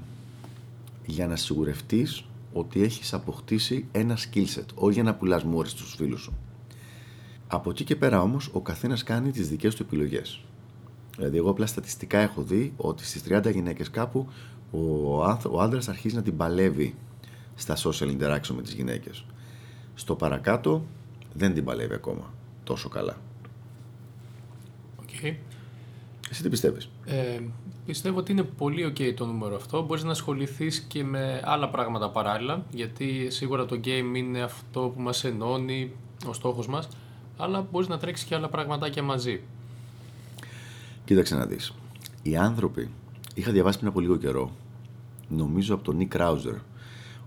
Για 1.07 1.27
να 1.27 1.37
σιγουρευτείς 1.37 2.25
ότι 2.53 2.83
έχεις 2.83 3.13
αποκτήσει 3.15 3.87
ένα 3.93 4.17
skill 4.17 4.45
set, 4.45 4.65
όχι 4.75 4.95
για 4.95 5.03
να 5.03 5.15
πουλάς 5.15 5.45
μόρι 5.45 5.69
στους 5.69 5.95
φίλους 5.95 6.21
σου. 6.21 6.33
Από 7.47 7.71
εκεί 7.71 7.85
και 7.85 7.97
πέρα 7.97 8.21
όμως, 8.21 8.51
ο 8.53 8.61
καθένας 8.61 9.03
κάνει 9.03 9.31
τις 9.31 9.49
δικές 9.49 9.75
του 9.75 9.83
επιλογές. 9.83 10.41
Δηλαδή, 11.17 11.37
εγώ 11.37 11.51
απλά 11.51 11.67
στατιστικά 11.67 12.19
έχω 12.19 12.43
δει 12.43 12.73
ότι 12.77 13.05
στις 13.05 13.23
30 13.23 13.51
γυναίκες 13.53 13.91
κάπου 13.91 14.29
ο, 14.75 15.17
ο 15.51 15.61
άντρας 15.61 15.89
αρχίζει 15.89 16.15
να 16.15 16.23
την 16.23 16.37
παλεύει 16.37 16.95
στα 17.55 17.77
social 17.77 18.17
interaction 18.19 18.55
με 18.55 18.63
τις 18.63 18.73
γυναίκες. 18.73 19.25
Στο 19.95 20.15
παρακάτω 20.15 20.85
δεν 21.35 21.55
την 21.55 21.65
παλεύει 21.65 21.95
ακόμα 21.95 22.33
τόσο 22.65 22.89
καλά. 22.89 23.17
Okay. 25.03 25.35
Εσύ 26.31 26.43
τι 26.43 26.49
πιστεύεις; 26.49 26.89
Ε, 27.05 27.41
πιστεύω 27.87 28.19
ότι 28.19 28.33
είναι 28.33 28.43
πολύ 28.43 28.93
ok 28.93 29.15
το 29.15 29.27
νούμερο 29.27 29.57
αυτό. 29.57 29.83
Μπορείς 29.83 30.05
να 30.05 30.11
ασχοληθείς 30.11 30.81
και 30.81 31.05
με 31.05 31.41
άλλα 31.45 31.69
πράγματα 31.69 32.11
παράλληλα, 32.11 32.65
γιατί 32.71 33.31
σίγουρα 33.31 33.67
το 33.67 33.81
game 33.85 34.17
είναι 34.17 34.43
αυτό 34.43 34.93
που 34.95 35.01
μας 35.01 35.25
ενώνει, 35.25 35.93
ο 36.27 36.33
στόχος 36.33 36.69
μας, 36.69 36.89
αλλά 37.37 37.67
μπορείς 37.71 37.89
να 37.89 37.99
τρέξεις 37.99 38.27
και 38.27 38.35
άλλα 38.35 38.49
πραγματάκια 38.49 39.03
μαζί. 39.03 39.41
Κοίταξε 41.05 41.37
να 41.37 41.47
δεις. 41.47 41.73
Οι 42.23 42.37
άνθρωποι, 42.37 42.91
είχα 43.35 43.53
διαβάσει 43.53 43.77
πριν 43.77 43.91
από 43.91 44.01
λίγο 44.01 44.17
καιρό, 44.17 44.51
νομίζω 45.29 45.75
από 45.75 45.85
τον 45.85 45.99
Nick 45.99 46.17
Krauser. 46.17 46.59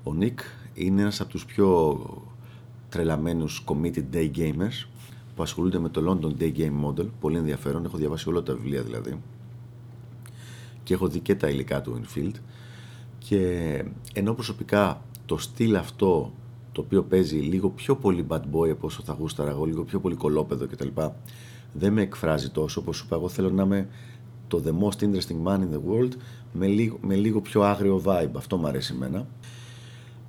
Ο 0.03 0.11
Nick 0.19 0.39
είναι 0.73 1.01
ένας 1.01 1.21
από 1.21 1.29
τους 1.29 1.45
πιο 1.45 1.99
τρελαμένους 2.89 3.63
committed 3.65 4.05
day 4.13 4.31
gamers 4.35 4.87
που 5.35 5.43
ασχολούνται 5.43 5.79
με 5.79 5.89
το 5.89 6.01
London 6.21 6.41
Day 6.41 6.57
Game 6.57 6.85
Model. 6.85 7.07
Πολύ 7.19 7.37
ενδιαφέρον. 7.37 7.85
Έχω 7.85 7.97
διαβάσει 7.97 8.29
όλα 8.29 8.43
τα 8.43 8.53
βιβλία 8.53 8.81
δηλαδή. 8.81 9.21
Και 10.83 10.93
έχω 10.93 11.07
δει 11.07 11.19
και 11.19 11.35
τα 11.35 11.49
υλικά 11.49 11.81
του 11.81 12.01
Infield. 12.01 12.33
Και 13.17 13.83
ενώ 14.13 14.33
προσωπικά 14.33 15.01
το 15.25 15.37
στυλ 15.37 15.75
αυτό 15.75 16.31
το 16.71 16.81
οποίο 16.81 17.03
παίζει 17.03 17.37
λίγο 17.37 17.69
πιο 17.69 17.95
πολύ 17.95 18.25
bad 18.29 18.41
boy 18.51 18.69
από 18.69 18.87
όσο 18.87 19.01
θα 19.03 19.13
γούσταρα 19.19 19.49
εγώ, 19.49 19.65
λίγο 19.65 19.83
πιο 19.83 19.99
πολύ 19.99 20.15
κολόπεδο 20.15 20.67
κτλ. 20.67 20.87
Δεν 21.73 21.93
με 21.93 22.01
εκφράζει 22.01 22.49
τόσο 22.49 22.81
όπως 22.81 22.97
σου 22.97 23.03
είπα. 23.05 23.15
Εγώ 23.15 23.29
θέλω 23.29 23.49
να 23.49 23.63
είμαι 23.63 23.87
το 24.47 24.63
the 24.65 24.83
most 24.83 25.03
interesting 25.03 25.43
man 25.43 25.59
in 25.59 25.73
the 25.73 25.81
world 25.89 26.11
με 26.53 26.67
λίγο, 26.67 26.97
με 27.01 27.15
λίγο 27.15 27.41
πιο 27.41 27.61
άγριο 27.61 28.01
vibe. 28.05 28.31
Αυτό 28.35 28.57
μου 28.57 28.67
αρέσει 28.67 28.93
εμένα. 28.93 29.27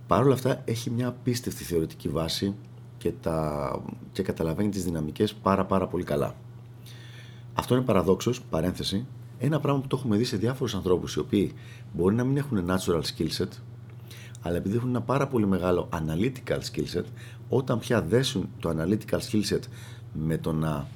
Παρ' 0.07 0.25
όλα 0.25 0.35
αυτά 0.35 0.63
έχει 0.65 0.91
μια 0.91 1.07
απίστευτη 1.09 1.65
θεωρητική 1.65 2.09
βάση 2.09 2.55
και, 2.99 3.13
τα, 3.23 3.81
και 4.13 4.23
καταλαβαίνει 4.23 4.69
τις 4.69 4.85
δυναμικές 4.85 5.35
πάρα 5.35 5.65
πάρα 5.65 5.87
πολύ 5.87 6.05
καλά. 6.05 6.35
Αυτό 7.55 7.75
είναι 7.75 7.85
παραδόξως, 7.85 8.43
παρένθεση, 8.43 9.07
ένα 9.39 9.61
πράγμα 9.61 9.81
που 9.81 9.87
το 9.87 9.97
έχουμε 9.97 10.17
δει 10.17 10.25
σε 10.25 10.37
διάφορους 10.37 10.75
ανθρώπους 10.75 11.15
οι 11.15 11.19
οποίοι 11.19 11.53
μπορεί 11.93 12.15
να 12.15 12.25
μην 12.25 12.37
έχουν 12.37 12.67
natural 12.69 13.01
skill 13.01 13.31
set, 13.39 13.49
αλλά 14.43 14.57
επειδή 14.57 14.77
έχουν 14.77 14.89
ένα 14.89 15.01
πάρα 15.01 15.27
πολύ 15.27 15.47
μεγάλο 15.47 15.89
analytical 15.93 16.59
skill 16.59 16.99
set, 16.99 17.05
όταν 17.49 17.79
πια 17.79 18.03
δέσουν 18.03 18.49
το 18.61 18.71
analytical 18.71 19.19
skill 19.19 19.43
set 19.55 19.63
με 20.13 20.39
το 20.39 20.53
να 20.53 20.87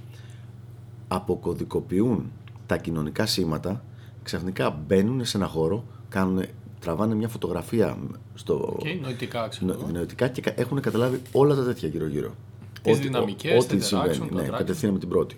αποκωδικοποιούν 1.08 2.30
τα 2.66 2.76
κοινωνικά 2.76 3.26
σήματα, 3.26 3.84
ξαφνικά 4.22 4.70
μπαίνουν 4.86 5.24
σε 5.24 5.36
ένα 5.36 5.46
χώρο, 5.46 5.84
κάνουν 6.08 6.44
τραβάνε 6.80 7.14
μια 7.14 7.28
φωτογραφία 7.28 7.96
στο. 8.34 8.78
Okay, 8.80 8.98
νοητικά, 9.02 9.48
ξέρω. 9.48 9.88
νοητικά 9.92 10.28
και 10.28 10.52
έχουν 10.56 10.80
καταλάβει 10.80 11.22
όλα 11.32 11.54
τα 11.54 11.64
τέτοια 11.64 11.88
γύρω-γύρω. 11.88 12.34
Τις 12.82 12.98
δυναμικές, 12.98 13.64
ό,τι 13.64 13.80
συμβαίνει. 13.80 14.28
Ναι, 14.30 14.42
κατευθείαν 14.42 14.92
με 14.92 14.98
την 14.98 15.08
πρώτη. 15.08 15.36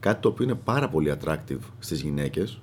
Κάτι 0.00 0.20
το 0.20 0.28
οποίο 0.28 0.44
είναι 0.44 0.54
πάρα 0.54 0.88
πολύ 0.88 1.14
attractive 1.18 1.58
στις 1.78 2.00
γυναίκες 2.00 2.60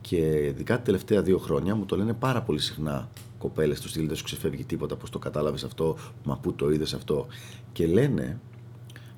και 0.00 0.16
ειδικά 0.46 0.76
τα 0.76 0.82
τελευταία 0.82 1.22
δύο 1.22 1.38
χρόνια 1.38 1.74
μου 1.74 1.84
το 1.84 1.96
λένε 1.96 2.12
πάρα 2.12 2.42
πολύ 2.42 2.58
συχνά 2.58 3.08
κοπέλες 3.38 3.80
του 3.80 3.88
στυλ 3.88 4.06
δεν 4.06 4.16
σου 4.16 4.24
ξεφεύγει 4.24 4.64
τίποτα, 4.64 4.96
πώς 4.96 5.10
το 5.10 5.18
κατάλαβες 5.18 5.64
αυτό, 5.64 5.96
μα 6.24 6.36
πού 6.36 6.54
το 6.54 6.70
είδες 6.70 6.94
αυτό. 6.94 7.26
Και 7.72 7.86
λένε, 7.86 8.40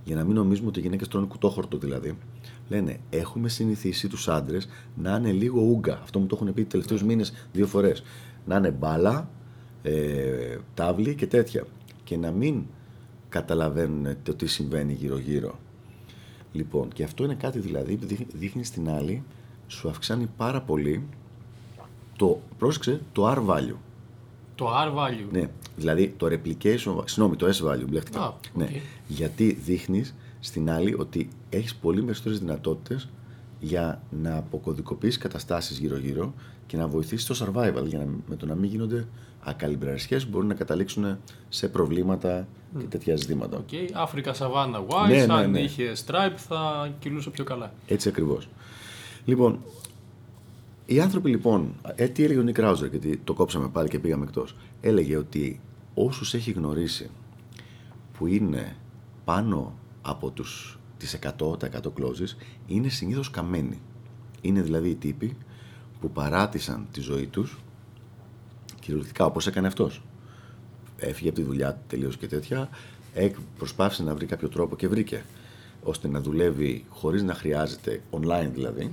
για 0.04 0.16
να 0.16 0.24
μην 0.24 0.34
νομίζουμε 0.34 0.68
ότι 0.68 0.78
οι 0.78 0.82
γυναίκες 0.82 1.08
τρώνε 1.08 1.26
κουτόχορτο 1.26 1.78
δηλαδή, 1.78 2.18
λένε 2.68 3.00
έχουμε 3.10 3.48
συνηθίσει 3.48 4.08
τους 4.08 4.28
άντρες 4.28 4.68
να 4.96 5.16
είναι 5.16 5.32
λίγο 5.32 5.60
ούγκα. 5.60 6.00
Αυτό 6.02 6.18
μου 6.18 6.26
το 6.26 6.38
έχουν 6.40 6.54
πει 6.54 6.62
τους 6.62 6.70
τελευταίους 6.70 7.00
ναι. 7.00 7.06
μήνες 7.06 7.32
δύο 7.52 7.66
φορές. 7.66 8.02
Να 8.46 8.56
είναι 8.56 8.70
μπάλα, 8.70 9.30
ε, 9.82 10.58
τάβλη 10.74 11.14
και 11.14 11.26
τέτοια. 11.26 11.66
Και 12.04 12.16
να 12.16 12.30
μην 12.30 12.62
καταλαβαίνουν 13.28 14.16
το 14.22 14.34
τι 14.34 14.46
συμβαίνει 14.46 14.92
γύρω-γύρω. 14.92 15.58
Λοιπόν, 16.52 16.88
και 16.88 17.04
αυτό 17.04 17.24
είναι 17.24 17.34
κάτι 17.34 17.58
δηλαδή 17.58 17.96
που 17.96 18.06
δείχνεις 18.32 18.68
στην 18.68 18.88
άλλη, 18.88 19.22
σου 19.66 19.88
αυξάνει 19.88 20.28
πάρα 20.36 20.60
πολύ 20.60 21.02
το, 22.16 22.40
πρόσεξε, 22.58 23.00
το 23.12 23.32
R 23.32 23.46
value. 23.46 23.76
Το 24.54 24.68
R 24.68 24.88
value. 24.88 25.28
Ναι, 25.30 25.48
δηλαδή 25.76 26.14
το 26.16 26.26
replication, 26.26 27.02
συγγνώμη, 27.04 27.36
το 27.36 27.46
S 27.46 27.66
value, 27.66 27.86
μπλέχτηκα. 27.88 28.32
okay. 28.32 28.48
ναι, 28.54 28.68
γιατί 29.06 29.52
δείχνεις 29.52 30.14
στην 30.40 30.70
άλλη 30.70 30.94
ότι 30.98 31.28
έχεις 31.50 31.74
πολύ 31.74 32.02
περισσότερες 32.02 32.38
δυνατότητες 32.38 33.08
για 33.60 34.02
να 34.10 34.36
αποκωδικοποιείς 34.36 35.18
καταστάσεις 35.18 35.78
γύρω-γύρω 35.78 36.34
και 36.66 36.76
να 36.76 36.88
βοηθήσεις 36.88 37.26
το 37.26 37.34
survival 37.44 37.84
για 37.86 37.98
να, 37.98 38.06
με 38.26 38.36
το 38.36 38.46
να 38.46 38.54
μην 38.54 38.70
γίνονται 38.70 39.06
ακαλιμπραρισιές 39.44 40.24
που 40.24 40.30
μπορούν 40.30 40.48
να 40.48 40.54
καταλήξουν 40.54 41.18
σε 41.48 41.68
προβλήματα 41.68 42.46
και 42.78 42.84
τέτοια 42.84 43.16
ζητήματα. 43.16 43.56
OK, 43.56 43.68
okay. 43.72 43.90
Αφρική 43.92 44.32
Σαβάνα 44.32 44.84
wise, 44.88 45.08
ναι, 45.08 45.24
ναι, 45.24 45.34
αν 45.34 45.50
ναι. 45.50 45.60
είχε 45.60 45.92
Stripe 46.06 46.36
θα 46.36 46.90
κυλούσε 46.98 47.30
πιο 47.30 47.44
καλά. 47.44 47.72
Έτσι 47.86 48.08
ακριβώς. 48.08 48.48
Λοιπόν, 49.24 49.58
οι 50.86 51.00
άνθρωποι 51.00 51.30
λοιπόν, 51.30 51.74
ε, 51.94 52.08
τι 52.08 52.24
έλεγε 52.24 52.38
ο 52.38 52.42
Νικ 52.42 52.58
Κράουζερ, 52.58 52.88
γιατί 52.88 53.16
το 53.16 53.34
κόψαμε 53.34 53.68
πάλι 53.68 53.88
και 53.88 53.98
πήγαμε 53.98 54.24
εκτός, 54.24 54.56
έλεγε 54.80 55.16
ότι 55.16 55.60
όσους 55.94 56.34
έχει 56.34 56.50
γνωρίσει 56.50 57.10
που 58.18 58.26
είναι 58.26 58.76
πάνω 59.24 59.78
από 60.02 60.30
τους, 60.30 60.78
τις 60.98 61.18
100, 61.22 61.58
τα 61.58 61.66
100 61.66 61.86
closes 61.86 62.36
είναι 62.66 62.88
συνήθως 62.88 63.30
καμένοι. 63.30 63.80
Είναι 64.40 64.62
δηλαδή 64.62 64.88
οι 64.88 64.94
τύποι 64.94 65.36
που 66.00 66.10
παράτησαν 66.10 66.86
τη 66.92 67.00
ζωή 67.00 67.26
τους 67.26 67.58
κυριολεκτικά 68.80 69.24
όπως 69.24 69.46
έκανε 69.46 69.66
αυτός. 69.66 70.02
Έφυγε 70.96 71.28
από 71.28 71.38
τη 71.38 71.44
δουλειά 71.44 71.72
του 71.72 71.80
τελείως 71.86 72.16
και 72.16 72.26
τέτοια, 72.26 72.68
προσπάθησε 73.58 74.02
να 74.02 74.14
βρει 74.14 74.26
κάποιο 74.26 74.48
τρόπο 74.48 74.76
και 74.76 74.88
βρήκε. 74.88 75.24
ώστε 75.82 76.08
να 76.08 76.20
δουλεύει 76.20 76.84
χωρίς 76.88 77.22
να 77.22 77.34
χρειάζεται 77.34 78.02
online 78.10 78.50
δηλαδή. 78.52 78.90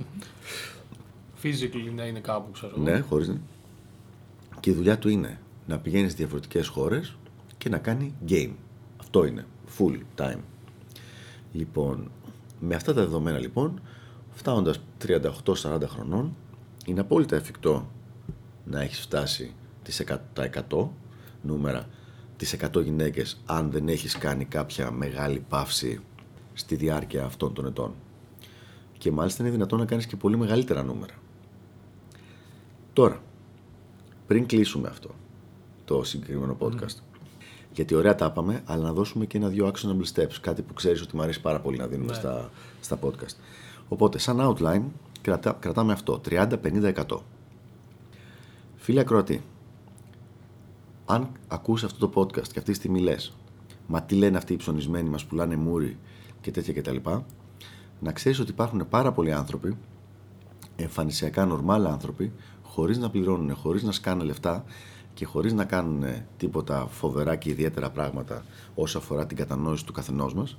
Physically 1.42 1.92
να 1.94 2.04
είναι 2.04 2.20
κάπου, 2.20 2.50
ξέρω. 2.50 2.72
εγώ. 2.76 2.84
Ναι, 2.84 3.00
χωρίς 3.00 3.28
να... 3.28 3.40
Και 4.60 4.70
η 4.70 4.72
δουλειά 4.72 4.98
του 4.98 5.08
είναι 5.08 5.38
να 5.66 5.78
πηγαίνει 5.78 6.08
σε 6.08 6.16
διαφορετικές 6.16 6.66
χώρες 6.66 7.16
και 7.58 7.68
να 7.68 7.78
κάνει 7.78 8.14
game. 8.28 8.52
Αυτό 9.00 9.24
είναι. 9.24 9.46
Full 9.78 10.00
time. 10.16 10.38
Λοιπόν, 11.52 12.10
με 12.60 12.74
αυτά 12.74 12.94
τα 12.94 13.00
δεδομένα 13.00 13.38
λοιπόν, 13.38 13.80
φτάνοντας 14.30 14.80
38-40 15.06 15.82
χρονών, 15.86 16.36
είναι 16.86 17.00
απόλυτα 17.00 17.36
εφικτό 17.36 17.90
να 18.64 18.80
έχεις 18.80 19.00
φτάσει 19.00 19.54
τις 19.82 20.02
100, 20.08 20.18
τα 20.32 20.50
100 20.70 20.88
νούμερα, 21.42 21.88
τις 22.36 22.56
100 22.74 22.82
γυναίκες, 22.82 23.40
αν 23.46 23.70
δεν 23.70 23.88
έχεις 23.88 24.18
κάνει 24.18 24.44
κάποια 24.44 24.90
μεγάλη 24.90 25.44
παύση 25.48 26.00
στη 26.52 26.76
διάρκεια 26.76 27.24
αυτών 27.24 27.52
των 27.52 27.66
ετών. 27.66 27.94
Και 28.98 29.12
μάλιστα 29.12 29.42
είναι 29.42 29.52
δυνατόν 29.52 29.78
να 29.78 29.84
κάνεις 29.84 30.06
και 30.06 30.16
πολύ 30.16 30.36
μεγαλύτερα 30.36 30.82
νούμερα. 30.82 31.14
Τώρα, 32.92 33.22
πριν 34.26 34.46
κλείσουμε 34.46 34.88
αυτό 34.88 35.10
το 35.84 36.04
συγκεκριμένο 36.04 36.56
podcast, 36.60 36.96
γιατί 37.72 37.94
ωραία 37.94 38.14
τα 38.14 38.26
είπαμε, 38.26 38.62
αλλά 38.66 38.82
να 38.82 38.92
δώσουμε 38.92 39.26
και 39.26 39.36
ένα-δυο 39.38 39.72
actionable 39.74 40.12
steps, 40.14 40.34
κάτι 40.40 40.62
που 40.62 40.74
ξέρεις 40.74 41.02
ότι 41.02 41.16
μου 41.16 41.22
αρέσει 41.22 41.40
πάρα 41.40 41.60
πολύ 41.60 41.76
να 41.76 41.86
δίνουμε 41.86 42.10
Ναι. 42.10 42.18
στα, 42.18 42.50
στα 42.80 42.98
podcast. 43.02 43.34
Οπότε, 43.88 44.18
σαν 44.18 44.38
outline, 44.40 44.82
κρατά, 45.20 45.56
κρατάμε 45.60 45.92
αυτό, 45.92 46.20
30-50%. 46.28 47.18
Φίλε 48.76 49.00
ακροατή, 49.00 49.42
αν 51.06 51.28
ακούσει 51.48 51.84
αυτό 51.84 52.08
το 52.08 52.20
podcast 52.20 52.48
και 52.48 52.58
αυτή 52.58 52.70
τη 52.70 52.74
στιγμή 52.74 53.00
λες, 53.00 53.36
μα 53.86 54.02
τι 54.02 54.14
λένε 54.14 54.36
αυτοί 54.36 54.52
οι 54.52 54.56
ψωνισμένοι, 54.56 55.08
μας 55.08 55.24
πουλάνε 55.24 55.56
μούρι 55.56 55.98
και 56.40 56.50
τέτοια 56.50 56.72
κτλ. 56.72 56.96
Να 58.00 58.12
ξέρεις 58.12 58.38
ότι 58.38 58.50
υπάρχουν 58.50 58.88
πάρα 58.88 59.12
πολλοί 59.12 59.32
άνθρωποι, 59.32 59.76
εμφανισιακά 60.76 61.44
νορμάλ 61.46 61.86
άνθρωποι, 61.86 62.32
χωρίς 62.72 62.98
να 62.98 63.10
πληρώνουν, 63.10 63.54
χωρίς 63.54 63.82
να 63.82 63.92
σκάνε 63.92 64.24
λεφτά 64.24 64.64
και 65.14 65.24
χωρίς 65.24 65.52
να 65.52 65.64
κάνουν 65.64 66.04
τίποτα 66.36 66.86
φοβερά 66.86 67.36
και 67.36 67.50
ιδιαίτερα 67.50 67.90
πράγματα 67.90 68.44
όσο 68.74 68.98
αφορά 68.98 69.26
την 69.26 69.36
κατανόηση 69.36 69.86
του 69.86 69.92
καθενός 69.92 70.34
μας, 70.34 70.58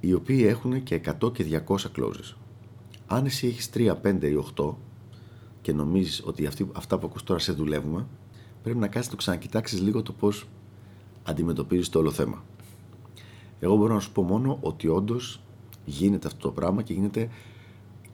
οι 0.00 0.12
οποίοι 0.12 0.44
έχουν 0.48 0.82
και 0.82 1.00
100 1.20 1.32
και 1.32 1.62
200 1.66 1.76
closes. 1.96 2.34
Αν 3.06 3.24
εσύ 3.24 3.46
έχεις 3.46 3.70
3, 3.74 3.96
5 4.02 4.28
ή 4.28 4.34
8 4.34 4.74
και 5.60 5.72
νομίζεις 5.72 6.22
ότι 6.26 6.46
αυτοί, 6.46 6.70
αυτά 6.72 6.98
που 6.98 7.06
ακούς 7.06 7.22
τώρα 7.22 7.40
σε 7.40 7.52
δουλεύουμε, 7.52 8.06
πρέπει 8.62 8.78
να 8.78 8.86
κάτσεις 8.86 9.04
να 9.04 9.10
το 9.10 9.16
ξανακοιτάξεις 9.16 9.80
λίγο 9.80 10.02
το 10.02 10.12
πώς 10.12 10.48
αντιμετωπίζεις 11.22 11.88
το 11.88 11.98
όλο 11.98 12.10
θέμα. 12.10 12.44
Εγώ 13.60 13.76
μπορώ 13.76 13.94
να 13.94 14.00
σου 14.00 14.12
πω 14.12 14.22
μόνο 14.22 14.58
ότι 14.60 14.88
όντως 14.88 15.40
γίνεται 15.84 16.26
αυτό 16.26 16.48
το 16.48 16.50
πράγμα 16.50 16.82
και 16.82 16.92
γίνεται 16.92 17.28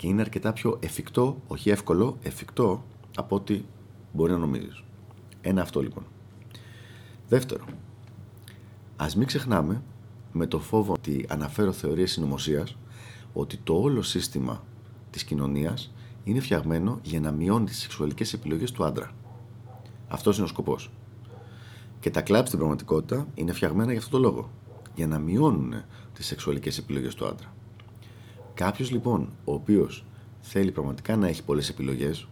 και 0.04 0.10
είναι 0.10 0.20
αρκετά 0.20 0.52
πιο 0.52 0.78
εφικτό, 0.80 1.42
όχι 1.46 1.70
εύκολο, 1.70 2.16
εφικτό 2.22 2.84
από 3.16 3.36
ό,τι 3.36 3.62
μπορεί 4.12 4.32
να 4.32 4.38
νομίζεις. 4.38 4.82
Ένα 5.40 5.62
αυτό 5.62 5.82
λοιπόν. 5.82 6.04
Δεύτερο, 7.28 7.64
ας 8.96 9.16
μην 9.16 9.26
ξεχνάμε 9.26 9.82
με 10.32 10.46
το 10.46 10.58
φόβο 10.58 10.92
ότι 10.92 11.26
αναφέρω 11.28 11.72
θεωρίες 11.72 12.10
συνωμοσίας 12.10 12.76
ότι 13.32 13.56
το 13.56 13.74
όλο 13.80 14.02
σύστημα 14.02 14.64
της 15.10 15.24
κοινωνίας 15.24 15.92
είναι 16.24 16.40
φτιαγμένο 16.40 16.98
για 17.02 17.20
να 17.20 17.30
μειώνει 17.30 17.64
τις 17.64 17.78
σεξουαλικές 17.78 18.32
επιλογές 18.32 18.72
του 18.72 18.84
άντρα. 18.84 19.10
Αυτός 20.08 20.36
είναι 20.36 20.44
ο 20.44 20.48
σκοπός. 20.48 20.90
Και 22.00 22.10
τα 22.10 22.20
κλαμπ 22.20 22.46
στην 22.46 22.58
πραγματικότητα 22.58 23.26
είναι 23.34 23.52
φτιαγμένα 23.52 23.90
για 23.90 24.00
αυτό 24.00 24.10
το 24.10 24.18
λόγο. 24.18 24.50
Για 24.94 25.06
να 25.06 25.18
μειώνουν 25.18 25.74
τις 26.12 26.26
σεξουαλικές 26.26 26.78
επιλογές 26.78 27.14
του 27.14 27.26
άντρα. 27.26 27.53
Κάποιος 28.54 28.90
λοιπόν, 28.90 29.28
ο 29.44 29.52
οποίος 29.52 30.04
θέλει 30.40 30.70
πραγματικά 30.70 31.16
να 31.16 31.26
έχει 31.28 31.42
πολλές 31.44 31.68
επιλογές 31.68 32.26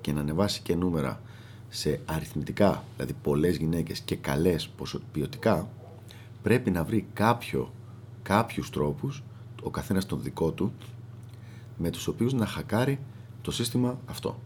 και 0.00 0.12
να 0.12 0.20
ανεβάσει 0.20 0.60
και 0.62 0.74
νούμερα 0.74 1.20
σε 1.68 2.00
αριθμητικά, 2.04 2.84
δηλαδή 2.94 3.14
πολλές 3.22 3.56
γυναίκες 3.56 4.00
και 4.00 4.16
καλές 4.16 4.68
ποσο- 4.68 5.02
ποιοτικά, 5.12 5.68
πρέπει 6.42 6.70
να 6.70 6.84
βρει 6.84 7.06
κάποιο, 7.12 7.72
κάποιους 8.22 8.70
τρόπους, 8.70 9.22
ο 9.62 9.70
καθένας 9.70 10.06
τον 10.06 10.22
δικό 10.22 10.50
του, 10.50 10.72
με 11.76 11.90
τους 11.90 12.06
οποίους 12.06 12.32
να 12.32 12.46
χακάρει 12.46 12.98
το 13.42 13.50
σύστημα 13.50 13.98
αυτό. 14.06 14.40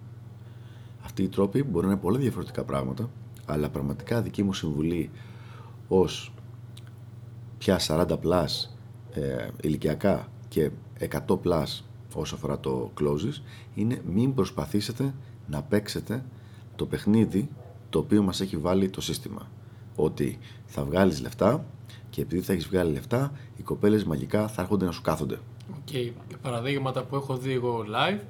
Αυτοί 1.04 1.22
οι 1.22 1.28
τρόποι 1.28 1.62
μπορεί 1.62 1.86
να 1.86 1.92
είναι 1.92 2.00
πολλά 2.00 2.18
διαφορετικά 2.18 2.64
πράγματα, 2.64 3.10
αλλά 3.46 3.68
πραγματικά 3.70 4.22
δική 4.22 4.42
μου 4.42 4.52
συμβουλή 4.52 5.10
ως 5.88 6.32
πια 7.58 7.80
40 7.86 8.18
plus 8.20 8.76
ε, 9.14 9.48
ηλικιακά 9.60 10.28
και 10.48 10.70
100 11.28 11.40
plus 11.40 11.84
όσο 12.14 12.34
αφορά 12.34 12.60
το 12.60 12.90
closes 13.00 13.42
είναι 13.74 14.02
μην 14.06 14.34
προσπαθήσετε 14.34 15.14
να 15.46 15.62
παίξετε 15.62 16.24
το 16.76 16.86
παιχνίδι 16.86 17.48
το 17.90 17.98
οποίο 17.98 18.22
μας 18.22 18.40
έχει 18.40 18.56
βάλει 18.56 18.90
το 18.90 19.00
σύστημα. 19.00 19.48
Ότι 19.96 20.38
θα 20.66 20.84
βγάλεις 20.84 21.20
λεφτά 21.20 21.64
και 22.10 22.20
επειδή 22.20 22.42
θα 22.42 22.52
έχεις 22.52 22.66
βγάλει 22.66 22.92
λεφτά 22.92 23.32
οι 23.56 23.62
κοπέλες 23.62 24.04
μαγικά 24.04 24.48
θα 24.48 24.62
έρχονται 24.62 24.84
να 24.84 24.90
σου 24.90 25.02
κάθονται. 25.02 25.38
Και 25.84 26.12
παραδείγματα 26.42 27.02
που 27.02 27.16
έχω 27.16 27.36
δει 27.36 27.52
εγώ 27.52 27.84
live 27.88 28.20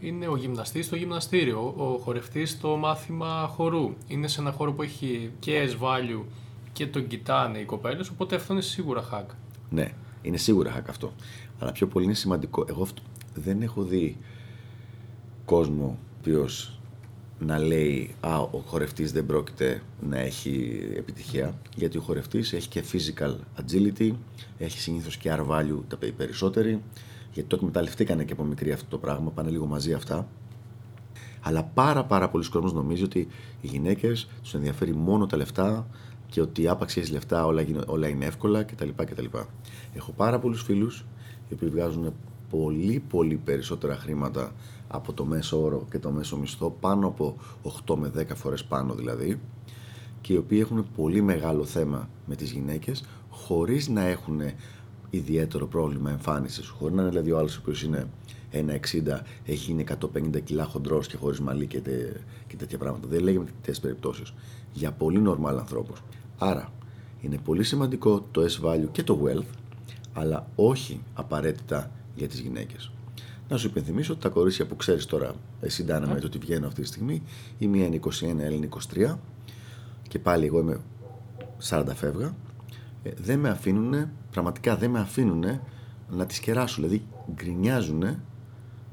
είναι 0.00 0.28
ο 0.28 0.36
γυμναστής 0.36 0.86
στο 0.86 0.96
γυμναστήριο, 0.96 1.74
ο 1.76 1.98
χορευτής 1.98 2.50
στο 2.50 2.76
μάθημα 2.76 3.50
χορού. 3.54 3.94
Είναι 4.06 4.28
σε 4.28 4.40
ένα 4.40 4.50
χώρο 4.52 4.72
που 4.72 4.82
έχει 4.82 5.30
και 5.38 5.68
S-value 5.70 6.22
και 6.72 6.86
τον 6.86 7.06
κοιτάνε 7.06 7.58
οι 7.58 7.64
κοπέλες, 7.64 8.08
οπότε 8.08 8.36
αυτό 8.36 8.52
είναι 8.52 8.62
σίγουρα 8.62 9.08
hack. 9.12 9.34
Ναι, 9.70 9.92
είναι 10.24 10.36
σίγουρα 10.36 10.76
hack 10.78 10.84
αυτό. 10.88 11.12
Αλλά 11.58 11.72
πιο 11.72 11.86
πολύ 11.86 12.04
είναι 12.04 12.14
σημαντικό. 12.14 12.64
Εγώ 12.68 12.82
αυτό- 12.82 13.02
δεν 13.34 13.62
έχω 13.62 13.82
δει 13.82 14.16
κόσμο 15.44 15.84
ο 15.86 16.16
οποίος 16.20 16.78
να 17.38 17.58
λέει 17.58 18.14
«Α, 18.20 18.38
ο 18.40 18.62
χορευτής 18.66 19.12
δεν 19.12 19.26
πρόκειται 19.26 19.82
να 20.08 20.18
έχει 20.18 20.80
επιτυχία» 20.96 21.58
γιατί 21.76 21.98
ο 21.98 22.00
χορευτής 22.00 22.52
έχει 22.52 22.68
και 22.68 22.84
physical 22.92 23.34
agility, 23.62 24.12
έχει 24.58 24.80
συνήθως 24.80 25.16
και 25.16 25.30
R 25.38 25.46
value 25.50 25.78
τα 25.88 25.96
πε- 25.96 26.12
περισσότεροι 26.12 26.82
γιατί 27.32 27.48
το 27.48 27.56
εκμεταλλευτήκανε 27.56 28.24
και 28.24 28.32
από 28.32 28.44
μικρή 28.44 28.72
αυτό 28.72 28.86
το 28.88 28.98
πράγμα, 28.98 29.30
πάνε 29.30 29.50
λίγο 29.50 29.66
μαζί 29.66 29.92
αυτά 29.92 30.28
αλλά 31.40 31.62
πάρα 31.64 32.04
πάρα 32.04 32.28
πολλοί 32.28 32.48
κόσμος 32.48 32.72
νομίζει 32.72 33.02
ότι 33.02 33.18
οι 33.60 33.66
γυναίκες 33.66 34.28
τους 34.42 34.54
ενδιαφέρει 34.54 34.94
μόνο 34.94 35.26
τα 35.26 35.36
λεφτά 35.36 35.86
και 36.34 36.40
ότι 36.40 36.68
άπαξ 36.68 36.96
έχεις 36.96 37.10
λεφτά 37.10 37.46
όλα, 37.46 37.60
γίνο- 37.62 37.82
όλα 37.86 38.08
είναι 38.08 38.24
εύκολα 38.24 38.62
κτλ. 38.62 38.88
κτλ. 38.96 39.24
Έχω 39.94 40.12
πάρα 40.12 40.38
πολλούς 40.38 40.62
φίλους 40.62 41.04
οι 41.48 41.54
οποίοι 41.54 41.68
βγάζουν 41.68 42.12
πολύ 42.50 43.02
πολύ 43.08 43.36
περισσότερα 43.36 43.96
χρήματα 43.96 44.52
από 44.88 45.12
το 45.12 45.24
μέσο 45.24 45.62
όρο 45.62 45.86
και 45.90 45.98
το 45.98 46.10
μέσο 46.10 46.36
μισθό, 46.36 46.76
πάνω 46.80 47.06
από 47.06 47.36
8 47.62 47.94
με 47.96 48.08
10 48.08 48.34
φορές 48.34 48.64
πάνω 48.64 48.94
δηλαδή 48.94 49.40
και 50.20 50.32
οι 50.32 50.36
οποίοι 50.36 50.58
έχουν 50.62 50.86
πολύ 50.96 51.20
μεγάλο 51.22 51.64
θέμα 51.64 52.08
με 52.26 52.34
τις 52.36 52.50
γυναίκες 52.50 53.04
χωρίς 53.30 53.88
να 53.88 54.02
έχουν 54.02 54.40
ιδιαίτερο 55.10 55.66
πρόβλημα 55.66 56.10
εμφάνισης. 56.10 56.68
Χωρίς 56.68 56.94
να 56.94 57.00
είναι 57.02 57.10
δηλαδή 57.10 57.30
ο 57.30 57.38
άλλος 57.38 57.56
ο 57.56 57.58
οποίος 57.62 57.82
είναι 57.82 58.06
1,60, 58.50 59.20
έχει 59.44 59.70
είναι 59.70 59.80
150 59.82 60.40
κιλά 60.44 60.64
χοντρός 60.64 61.06
και 61.06 61.16
χωρίς 61.16 61.40
μαλλί 61.40 61.66
και, 61.66 61.80
τε- 61.80 62.16
και 62.46 62.56
τέτοια 62.56 62.78
πράγματα. 62.78 63.08
Δεν 63.08 63.22
λέγεται 63.22 63.44
τέτοιες 63.44 63.80
περιπτώσεις. 63.80 64.34
Για 64.72 64.92
πολύ 64.92 65.22
normal 65.26 65.56
ανθρώπους. 65.58 66.02
Άρα, 66.38 66.72
είναι 67.20 67.38
πολύ 67.44 67.64
σημαντικό 67.64 68.20
το 68.30 68.42
S-value 68.42 68.88
και 68.92 69.02
το 69.02 69.22
wealth, 69.24 69.54
αλλά 70.12 70.46
όχι 70.56 71.02
απαραίτητα 71.14 71.90
για 72.14 72.28
τις 72.28 72.40
γυναίκες. 72.40 72.90
Να 73.48 73.56
σου 73.56 73.66
υπενθυμίσω 73.66 74.12
ότι 74.12 74.22
τα 74.22 74.28
κορίτσια 74.28 74.66
που 74.66 74.76
ξέρεις 74.76 75.06
τώρα, 75.06 75.34
εσύ 75.60 75.84
Ντάνα, 75.84 76.06
με 76.06 76.20
το 76.20 76.26
ότι 76.26 76.38
βγαίνω 76.38 76.66
αυτή 76.66 76.80
τη 76.80 76.86
στιγμή, 76.86 77.22
η 77.58 77.66
μία 77.66 77.86
είναι 77.86 78.00
21, 78.04 78.20
η 78.20 78.44
άλλη 78.44 78.56
είναι 78.56 78.68
23 78.94 79.16
και 80.08 80.18
πάλι 80.18 80.46
εγώ 80.46 80.58
είμαι 80.58 80.80
40 81.68 81.84
φεύγα, 81.94 82.34
ε, 83.02 83.10
δεν 83.16 83.38
με 83.38 83.48
αφήνουν, 83.48 84.08
πραγματικά 84.30 84.76
δεν 84.76 84.90
με 84.90 85.00
αφήνουν 85.00 85.44
να 86.10 86.26
τις 86.26 86.38
κεράσω. 86.38 86.74
Δηλαδή 86.74 87.02
γκρινιάζουν 87.34 88.04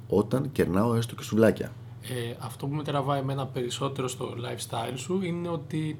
όταν 0.07 0.51
κερνάω 0.51 0.95
έστω 0.95 1.15
και 1.15 1.23
σουβλάκια. 1.23 1.71
Ε, 2.01 2.35
αυτό 2.39 2.67
που 2.67 2.75
με 2.75 2.83
τραβάει 2.83 3.19
εμένα 3.19 3.45
περισσότερο 3.47 4.07
στο 4.07 4.33
lifestyle 4.37 4.93
σου 4.95 5.19
είναι 5.23 5.47
ότι 5.47 5.97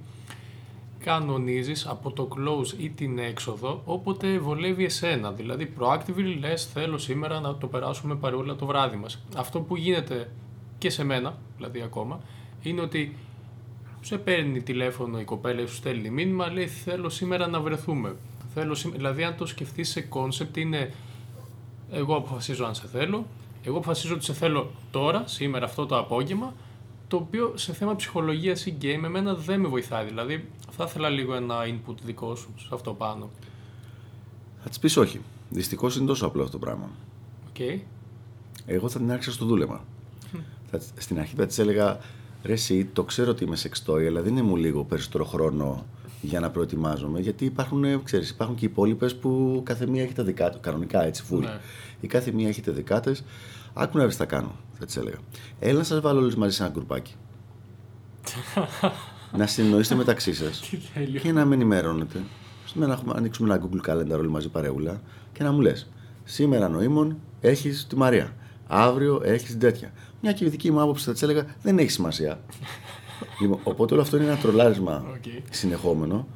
κανονίζεις 1.04 1.88
από 1.88 2.12
το 2.12 2.28
close 2.36 2.74
ή 2.80 2.90
την 2.90 3.20
έξοδο 3.20 3.82
όποτε 3.86 4.40
βολεύει 4.40 4.84
εσένα. 4.86 5.32
Δηλαδή 5.32 5.74
proactively 5.80 6.38
λες 6.40 6.66
θέλω 6.66 6.98
σήμερα 6.98 7.40
να 7.40 7.56
το 7.58 7.68
περάσουμε 7.68 8.16
παρεούλα 8.16 8.56
το 8.56 8.66
βράδυ 8.66 8.96
μας. 8.98 9.24
Αυτό 9.38 9.60
που 9.60 9.76
γίνεται 9.78 10.32
και 10.78 10.90
σε 10.90 11.04
μένα, 11.04 11.38
δηλαδή 11.58 11.82
ακόμα, 11.82 12.20
είναι 12.62 12.82
ότι 12.82 13.16
σε 14.02 14.18
παίρνει 14.18 14.62
τηλέφωνο 14.62 15.20
η 15.20 15.24
κοπέλα 15.24 15.62
ή 15.62 15.66
σου 15.66 15.76
στέλνει 15.76 16.10
μήνυμα, 16.10 16.52
λέει 16.52 16.68
θέλω 16.68 17.10
σήμερα 17.10 17.48
να 17.48 17.60
βρεθούμε. 17.60 18.16
Θέλω 18.54 18.76
σήμε- 18.76 18.96
Δηλαδή 18.98 19.24
αν 19.24 19.36
το 19.38 19.46
σκεφτείς 19.46 19.90
σε 19.90 20.08
concept 20.10 20.58
είναι 20.58 20.94
εγώ 21.92 22.16
αποφασίζω 22.16 22.66
αν 22.66 22.76
σε 22.76 22.88
θέλω, 22.88 23.26
εγώ 23.64 23.78
αποφασίζω 23.78 24.14
ότι 24.16 24.24
σε 24.24 24.34
θέλω 24.34 24.72
τώρα, 24.92 25.24
σήμερα, 25.26 25.66
αυτό 25.66 25.86
το 25.86 25.98
απόγευμα, 25.98 26.54
το 27.12 27.18
οποίο 27.18 27.54
σε 27.56 27.74
θέμα 27.74 27.96
ψυχολογίας 27.96 28.66
ή 28.66 28.78
game 28.82 29.04
εμένα 29.04 29.36
δεν 29.36 29.60
με 29.60 29.68
βοηθάει. 29.68 30.06
Δηλαδή, 30.06 30.50
θα 30.70 30.84
ήθελα 30.88 31.10
λίγο 31.10 31.36
ένα 31.36 31.56
input 31.66 31.96
δικό 32.04 32.36
σου 32.36 32.50
σε 32.58 32.68
αυτό 32.72 32.94
πάνω. 32.94 33.30
Θα 34.64 34.70
της 34.70 34.80
πεις 34.80 34.98
όχι. 34.98 35.22
Δυστυχώς 35.50 35.96
είναι 35.96 36.06
τόσο 36.06 36.26
απλό 36.26 36.42
αυτό 36.42 36.60
το 36.60 36.66
πράγμα. 36.66 36.90
Οκ. 37.50 37.82
Εγώ 38.66 38.90
θα 38.90 39.00
την 39.00 39.12
άρχιζα 39.12 39.32
στο 39.32 39.46
δούλεμα. 39.46 39.84
Θα, 40.72 40.82
στην 40.98 41.20
αρχή 41.20 41.36
θα 41.36 41.46
της 41.46 41.60
έλεγα 41.60 42.00
Ρε, 42.44 42.54
εσύ, 42.54 42.86
το 42.86 43.04
ξέρω 43.04 43.32
ότι 43.32 43.44
είμαι 43.44 43.56
sex 43.56 43.78
toy, 43.78 44.08
αλλά 44.08 44.22
δίνε 44.22 44.42
μου 44.42 44.56
λίγο 44.56 44.84
περισσότερο 44.84 45.26
χρόνο 45.26 45.86
για 46.22 46.40
να 46.40 46.50
προετοιμάζομαι. 46.52 47.20
Γιατί 47.20 47.46
υπάρχουν, 47.46 47.84
ε, 47.84 48.00
ξέρεις, 48.04 48.30
υπάρχουν 48.30 48.56
και 48.56 48.66
οι 48.66 48.68
υπόλοιπες 48.72 49.16
που 49.16 49.62
κάθε 49.66 49.88
μία 49.88 50.04
έχει 50.04 50.14
τα 50.14 50.24
δικά 50.24 50.50
του. 50.50 50.60
Κανονικά 50.62 51.06
έτσι, 51.06 51.24
φουλ. 51.24 51.44
Ναι. 51.44 51.60
Η 52.00 52.08
κάθε 52.08 52.32
μία 52.32 52.48
έχει 52.48 52.62
τα 52.62 52.72
δικά 52.72 53.00
της. 53.00 53.24
Άκου 53.74 53.98
να 53.98 54.06
δεις 54.08 54.16
τι 54.16 54.26
κάνω, 54.26 54.52
θα 54.80 54.86
τη 54.86 54.94
έλεγα. 55.00 55.18
Έλα 55.60 55.78
να 55.78 55.84
σας 55.84 56.00
βάλω 56.02 56.20
όλους 56.20 56.36
μαζί 56.36 56.56
σε 56.56 56.64
ένα 56.64 56.72
γκρουπάκι. 56.72 57.16
να 59.38 59.48
συνεννοείστε 59.48 59.96
μεταξύ 59.96 60.34
σας 60.34 60.60
Τι 60.70 60.78
τέλειο. 60.94 61.20
και 61.20 61.32
να 61.32 61.46
με 61.46 61.56
ενημερώνετε. 61.56 62.22
Να 62.74 62.92
έχουμε- 62.94 63.16
ανοίξουμε 63.18 63.54
ένα 63.54 63.64
Google 63.66 63.90
Calendar 63.92 64.18
όλοι 64.20 64.30
μαζί 64.30 64.50
παρεούλα 64.50 65.02
και 65.34 65.44
να 65.44 65.52
μου 65.52 65.62
λες: 65.62 65.90
Σήμερα 66.24 66.70
νοήμων 66.70 67.18
έχεις 67.42 67.88
τη 67.88 67.96
Μαρία. 67.96 68.36
Αύριο 68.68 69.22
έχεις 69.24 69.50
την 69.50 69.60
τέτοια. 69.60 69.92
Μια 70.22 70.32
και 70.34 70.46
η 70.46 70.50
δική 70.50 70.72
μου 70.72 70.82
άποψη 70.82 71.06
θα 71.06 71.12
της 71.12 71.22
έλεγα: 71.22 71.46
Δεν 71.62 71.78
έχει 71.78 71.90
σημασία. 71.90 72.40
λοιπόν, 73.42 73.60
οπότε 73.64 73.94
όλο 73.94 74.02
αυτό 74.02 74.18
είναι 74.18 74.26
ένα 74.26 74.38
τρολάρισμα 74.38 75.06
Οκ. 75.16 75.24
συνεχόμενο 75.50 76.28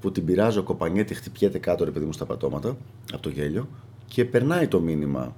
που 0.00 0.12
την 0.12 0.24
πειράζω, 0.24 0.62
κοπανιέται, 0.62 1.14
χτυπιέται 1.14 1.58
κάτω 1.58 1.84
ρε 1.84 1.90
παιδί 1.90 2.04
μου 2.04 2.12
στα 2.12 2.24
πατώματα 2.26 2.76
από 3.12 3.22
το 3.22 3.28
γέλιο 3.28 3.68
και 4.06 4.24
περνάει 4.24 4.68
το 4.68 4.80
μήνυμα 4.80 5.36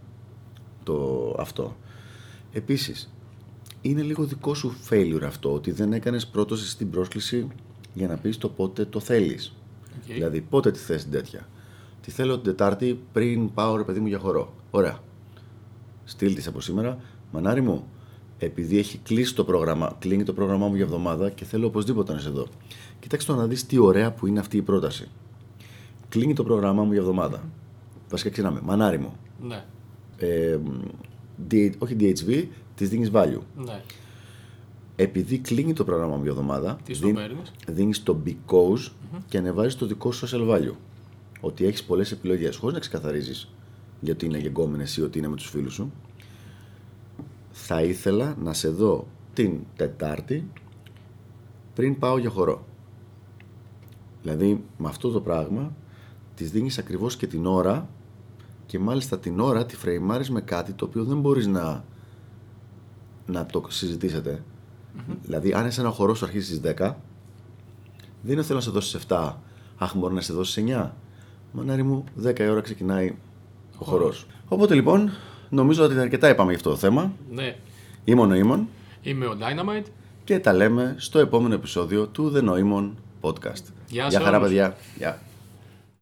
το 0.82 1.34
αυτό. 1.38 1.76
Επίσης, 2.52 3.10
είναι 3.80 4.02
λίγο 4.02 4.24
δικό 4.24 4.54
σου 4.54 4.76
failure 4.90 5.22
αυτό 5.24 5.52
ότι 5.52 5.70
δεν 5.70 5.92
έκανες 5.92 6.26
πρόταση 6.26 6.68
στην 6.68 6.90
πρόσκληση 6.90 7.48
για 7.94 8.08
να 8.08 8.16
πεις 8.16 8.38
το 8.38 8.48
πότε 8.48 8.84
το 8.84 9.00
θέλεις. 9.00 9.54
Οκ. 9.96 10.12
Δηλαδή, 10.12 10.40
πότε 10.40 10.70
τη 10.70 10.78
θες 10.78 11.02
την 11.02 11.12
τέτοια. 11.12 11.48
Τη 12.00 12.10
θέλω 12.10 12.34
την 12.34 12.44
Τετάρτη 12.44 13.00
πριν 13.12 13.54
πάω 13.54 13.76
ρε 13.76 13.82
παιδί 13.82 14.00
μου 14.00 14.06
για 14.06 14.18
χορό. 14.18 14.52
Ωραία. 14.70 14.98
Στείλ 16.04 16.34
της 16.34 16.46
από 16.46 16.60
σήμερα. 16.60 16.98
Μανάρι 17.32 17.60
μου, 17.60 17.84
επειδή 18.38 18.78
έχει 18.78 18.98
κλείσει 18.98 19.34
το 19.34 19.44
πρόγραμμα, 19.44 19.96
κλείνει 19.98 20.22
το 20.22 20.32
πρόγραμμά 20.32 20.68
μου 20.68 20.74
για 20.74 20.84
εβδομάδα 20.84 21.30
και 21.30 21.44
θέλω 21.44 21.66
οπωσδήποτε 21.66 22.12
να 22.12 22.18
είσαι 22.18 22.28
εδώ. 22.28 22.46
Κοίταξε 23.00 23.26
το 23.26 23.34
να 23.34 23.46
δεις 23.46 23.66
τι 23.66 23.78
ωραία 23.78 24.12
που 24.12 24.26
είναι 24.26 24.40
αυτή 24.40 24.56
η 24.56 24.62
πρόταση. 24.62 25.08
Κλείνει 26.08 26.34
το 26.34 26.44
πρόγραμμά 26.44 26.84
μου 26.84 26.92
για 26.92 27.00
εβδομάδα. 27.00 27.42
Βασικά 28.10 28.30
ξεκινάμε. 28.30 28.60
Μανάρι 28.62 28.98
μου. 28.98 29.16
Ναι. 29.42 29.64
Ε, 30.20 30.58
D- 31.50 31.70
όχι 31.78 31.96
DHV, 32.00 32.46
της 32.74 32.88
δίνει 32.88 33.10
value. 33.12 33.40
Ναι. 33.56 33.80
Επειδή 34.96 35.38
κλείνει 35.38 35.72
το 35.72 35.84
πρόγραμμα 35.84 36.16
μου 36.16 36.22
για 36.22 36.30
εβδομάδα, 36.30 36.78
Τι 36.84 36.94
στο 36.94 37.08
παίρνεις; 37.12 37.52
δίνεις 37.68 38.02
το 38.02 38.22
because 38.26 38.90
και 39.28 39.38
ανεβάζεις 39.38 39.76
το 39.76 39.86
δικό 39.86 40.12
σου 40.12 40.28
social 40.28 40.50
value. 40.50 40.74
Ότι 41.40 41.66
έχεις 41.66 41.84
πολλές 41.84 42.12
επιλογές, 42.12 42.56
χωρίς 42.56 42.74
να 42.74 42.80
ξεκαθαρίζεις 42.80 43.48
γιατί 44.00 44.26
είναι 44.26 44.38
γεγκόμενες 44.38 44.96
ή 44.96 45.02
ότι 45.02 45.18
είναι 45.18 45.28
με 45.28 45.36
τους 45.36 45.48
φίλους 45.48 45.72
σου. 45.74 45.92
Θα 47.50 47.82
ήθελα 47.82 48.36
να 48.42 48.52
σε 48.52 48.68
δω 48.68 49.06
την 49.32 49.60
Τετάρτη 49.76 50.50
πριν 51.74 51.98
πάω 51.98 52.18
για 52.18 52.30
χορό. 52.30 52.64
Δηλαδή, 54.22 54.64
με 54.78 54.88
αυτό 54.88 55.10
το 55.10 55.20
πράγμα 55.20 55.76
της 56.34 56.50
δίνεις 56.50 56.78
ακριβώς 56.78 57.16
και 57.16 57.26
την 57.26 57.46
ώρα 57.46 57.88
και 58.70 58.78
μάλιστα 58.78 59.18
την 59.18 59.40
ώρα 59.40 59.66
τη 59.66 59.76
φρεϊμάρεις 59.76 60.30
με 60.30 60.40
κάτι 60.40 60.72
το 60.72 60.84
οποίο 60.84 61.04
δεν 61.04 61.20
μπορείς 61.20 61.46
να, 61.46 61.84
να 63.26 63.46
το 63.46 63.64
συζητησετε 63.68 64.42
Δηλαδή, 65.22 65.52
αν 65.52 65.66
είσαι 65.66 65.80
ένα 65.80 65.90
χορός 65.90 66.18
σου 66.18 66.24
αρχίσει 66.24 66.54
στις 66.54 66.72
10, 66.72 66.74
δεν 68.22 68.32
είναι 68.32 68.42
θέλω 68.42 68.58
να 68.58 68.64
σε 68.64 68.70
δώσει 68.70 68.98
7. 69.08 69.32
Αχ, 69.78 69.94
μπορεί 69.94 70.14
να 70.14 70.20
σε 70.20 70.32
δώσει 70.32 70.64
9. 70.68 70.90
Μανάρι 71.52 71.82
μου, 71.82 72.04
10 72.24 72.38
η 72.38 72.48
ώρα 72.48 72.60
ξεκινάει 72.60 73.14
ο 73.78 73.84
χορός. 73.84 74.26
Οπότε 74.48 74.74
λοιπόν, 74.74 75.10
νομίζω 75.48 75.84
ότι 75.84 75.98
αρκετά 75.98 76.28
είπαμε 76.28 76.48
για 76.48 76.58
αυτό 76.58 76.70
το 76.70 76.76
θέμα. 76.76 77.12
Ναι. 77.30 77.56
Ήμουν 78.04 78.30
ο 78.30 78.34
Ήμων 78.34 78.68
Είμαι 79.02 79.26
ο 79.26 79.36
Dynamite. 79.40 79.86
και 80.24 80.38
τα 80.38 80.52
λέμε 80.52 80.94
στο 80.98 81.18
επόμενο 81.18 81.54
επεισόδιο 81.54 82.06
του 82.06 82.32
The 82.34 82.48
Noimon 82.48 82.90
Podcast. 83.20 83.64
Γεια 83.88 84.10
σε 84.10 84.18
χαρά, 84.18 84.36
όλους. 84.36 84.48
παιδιά. 84.48 84.76
Γεια. 84.96 85.20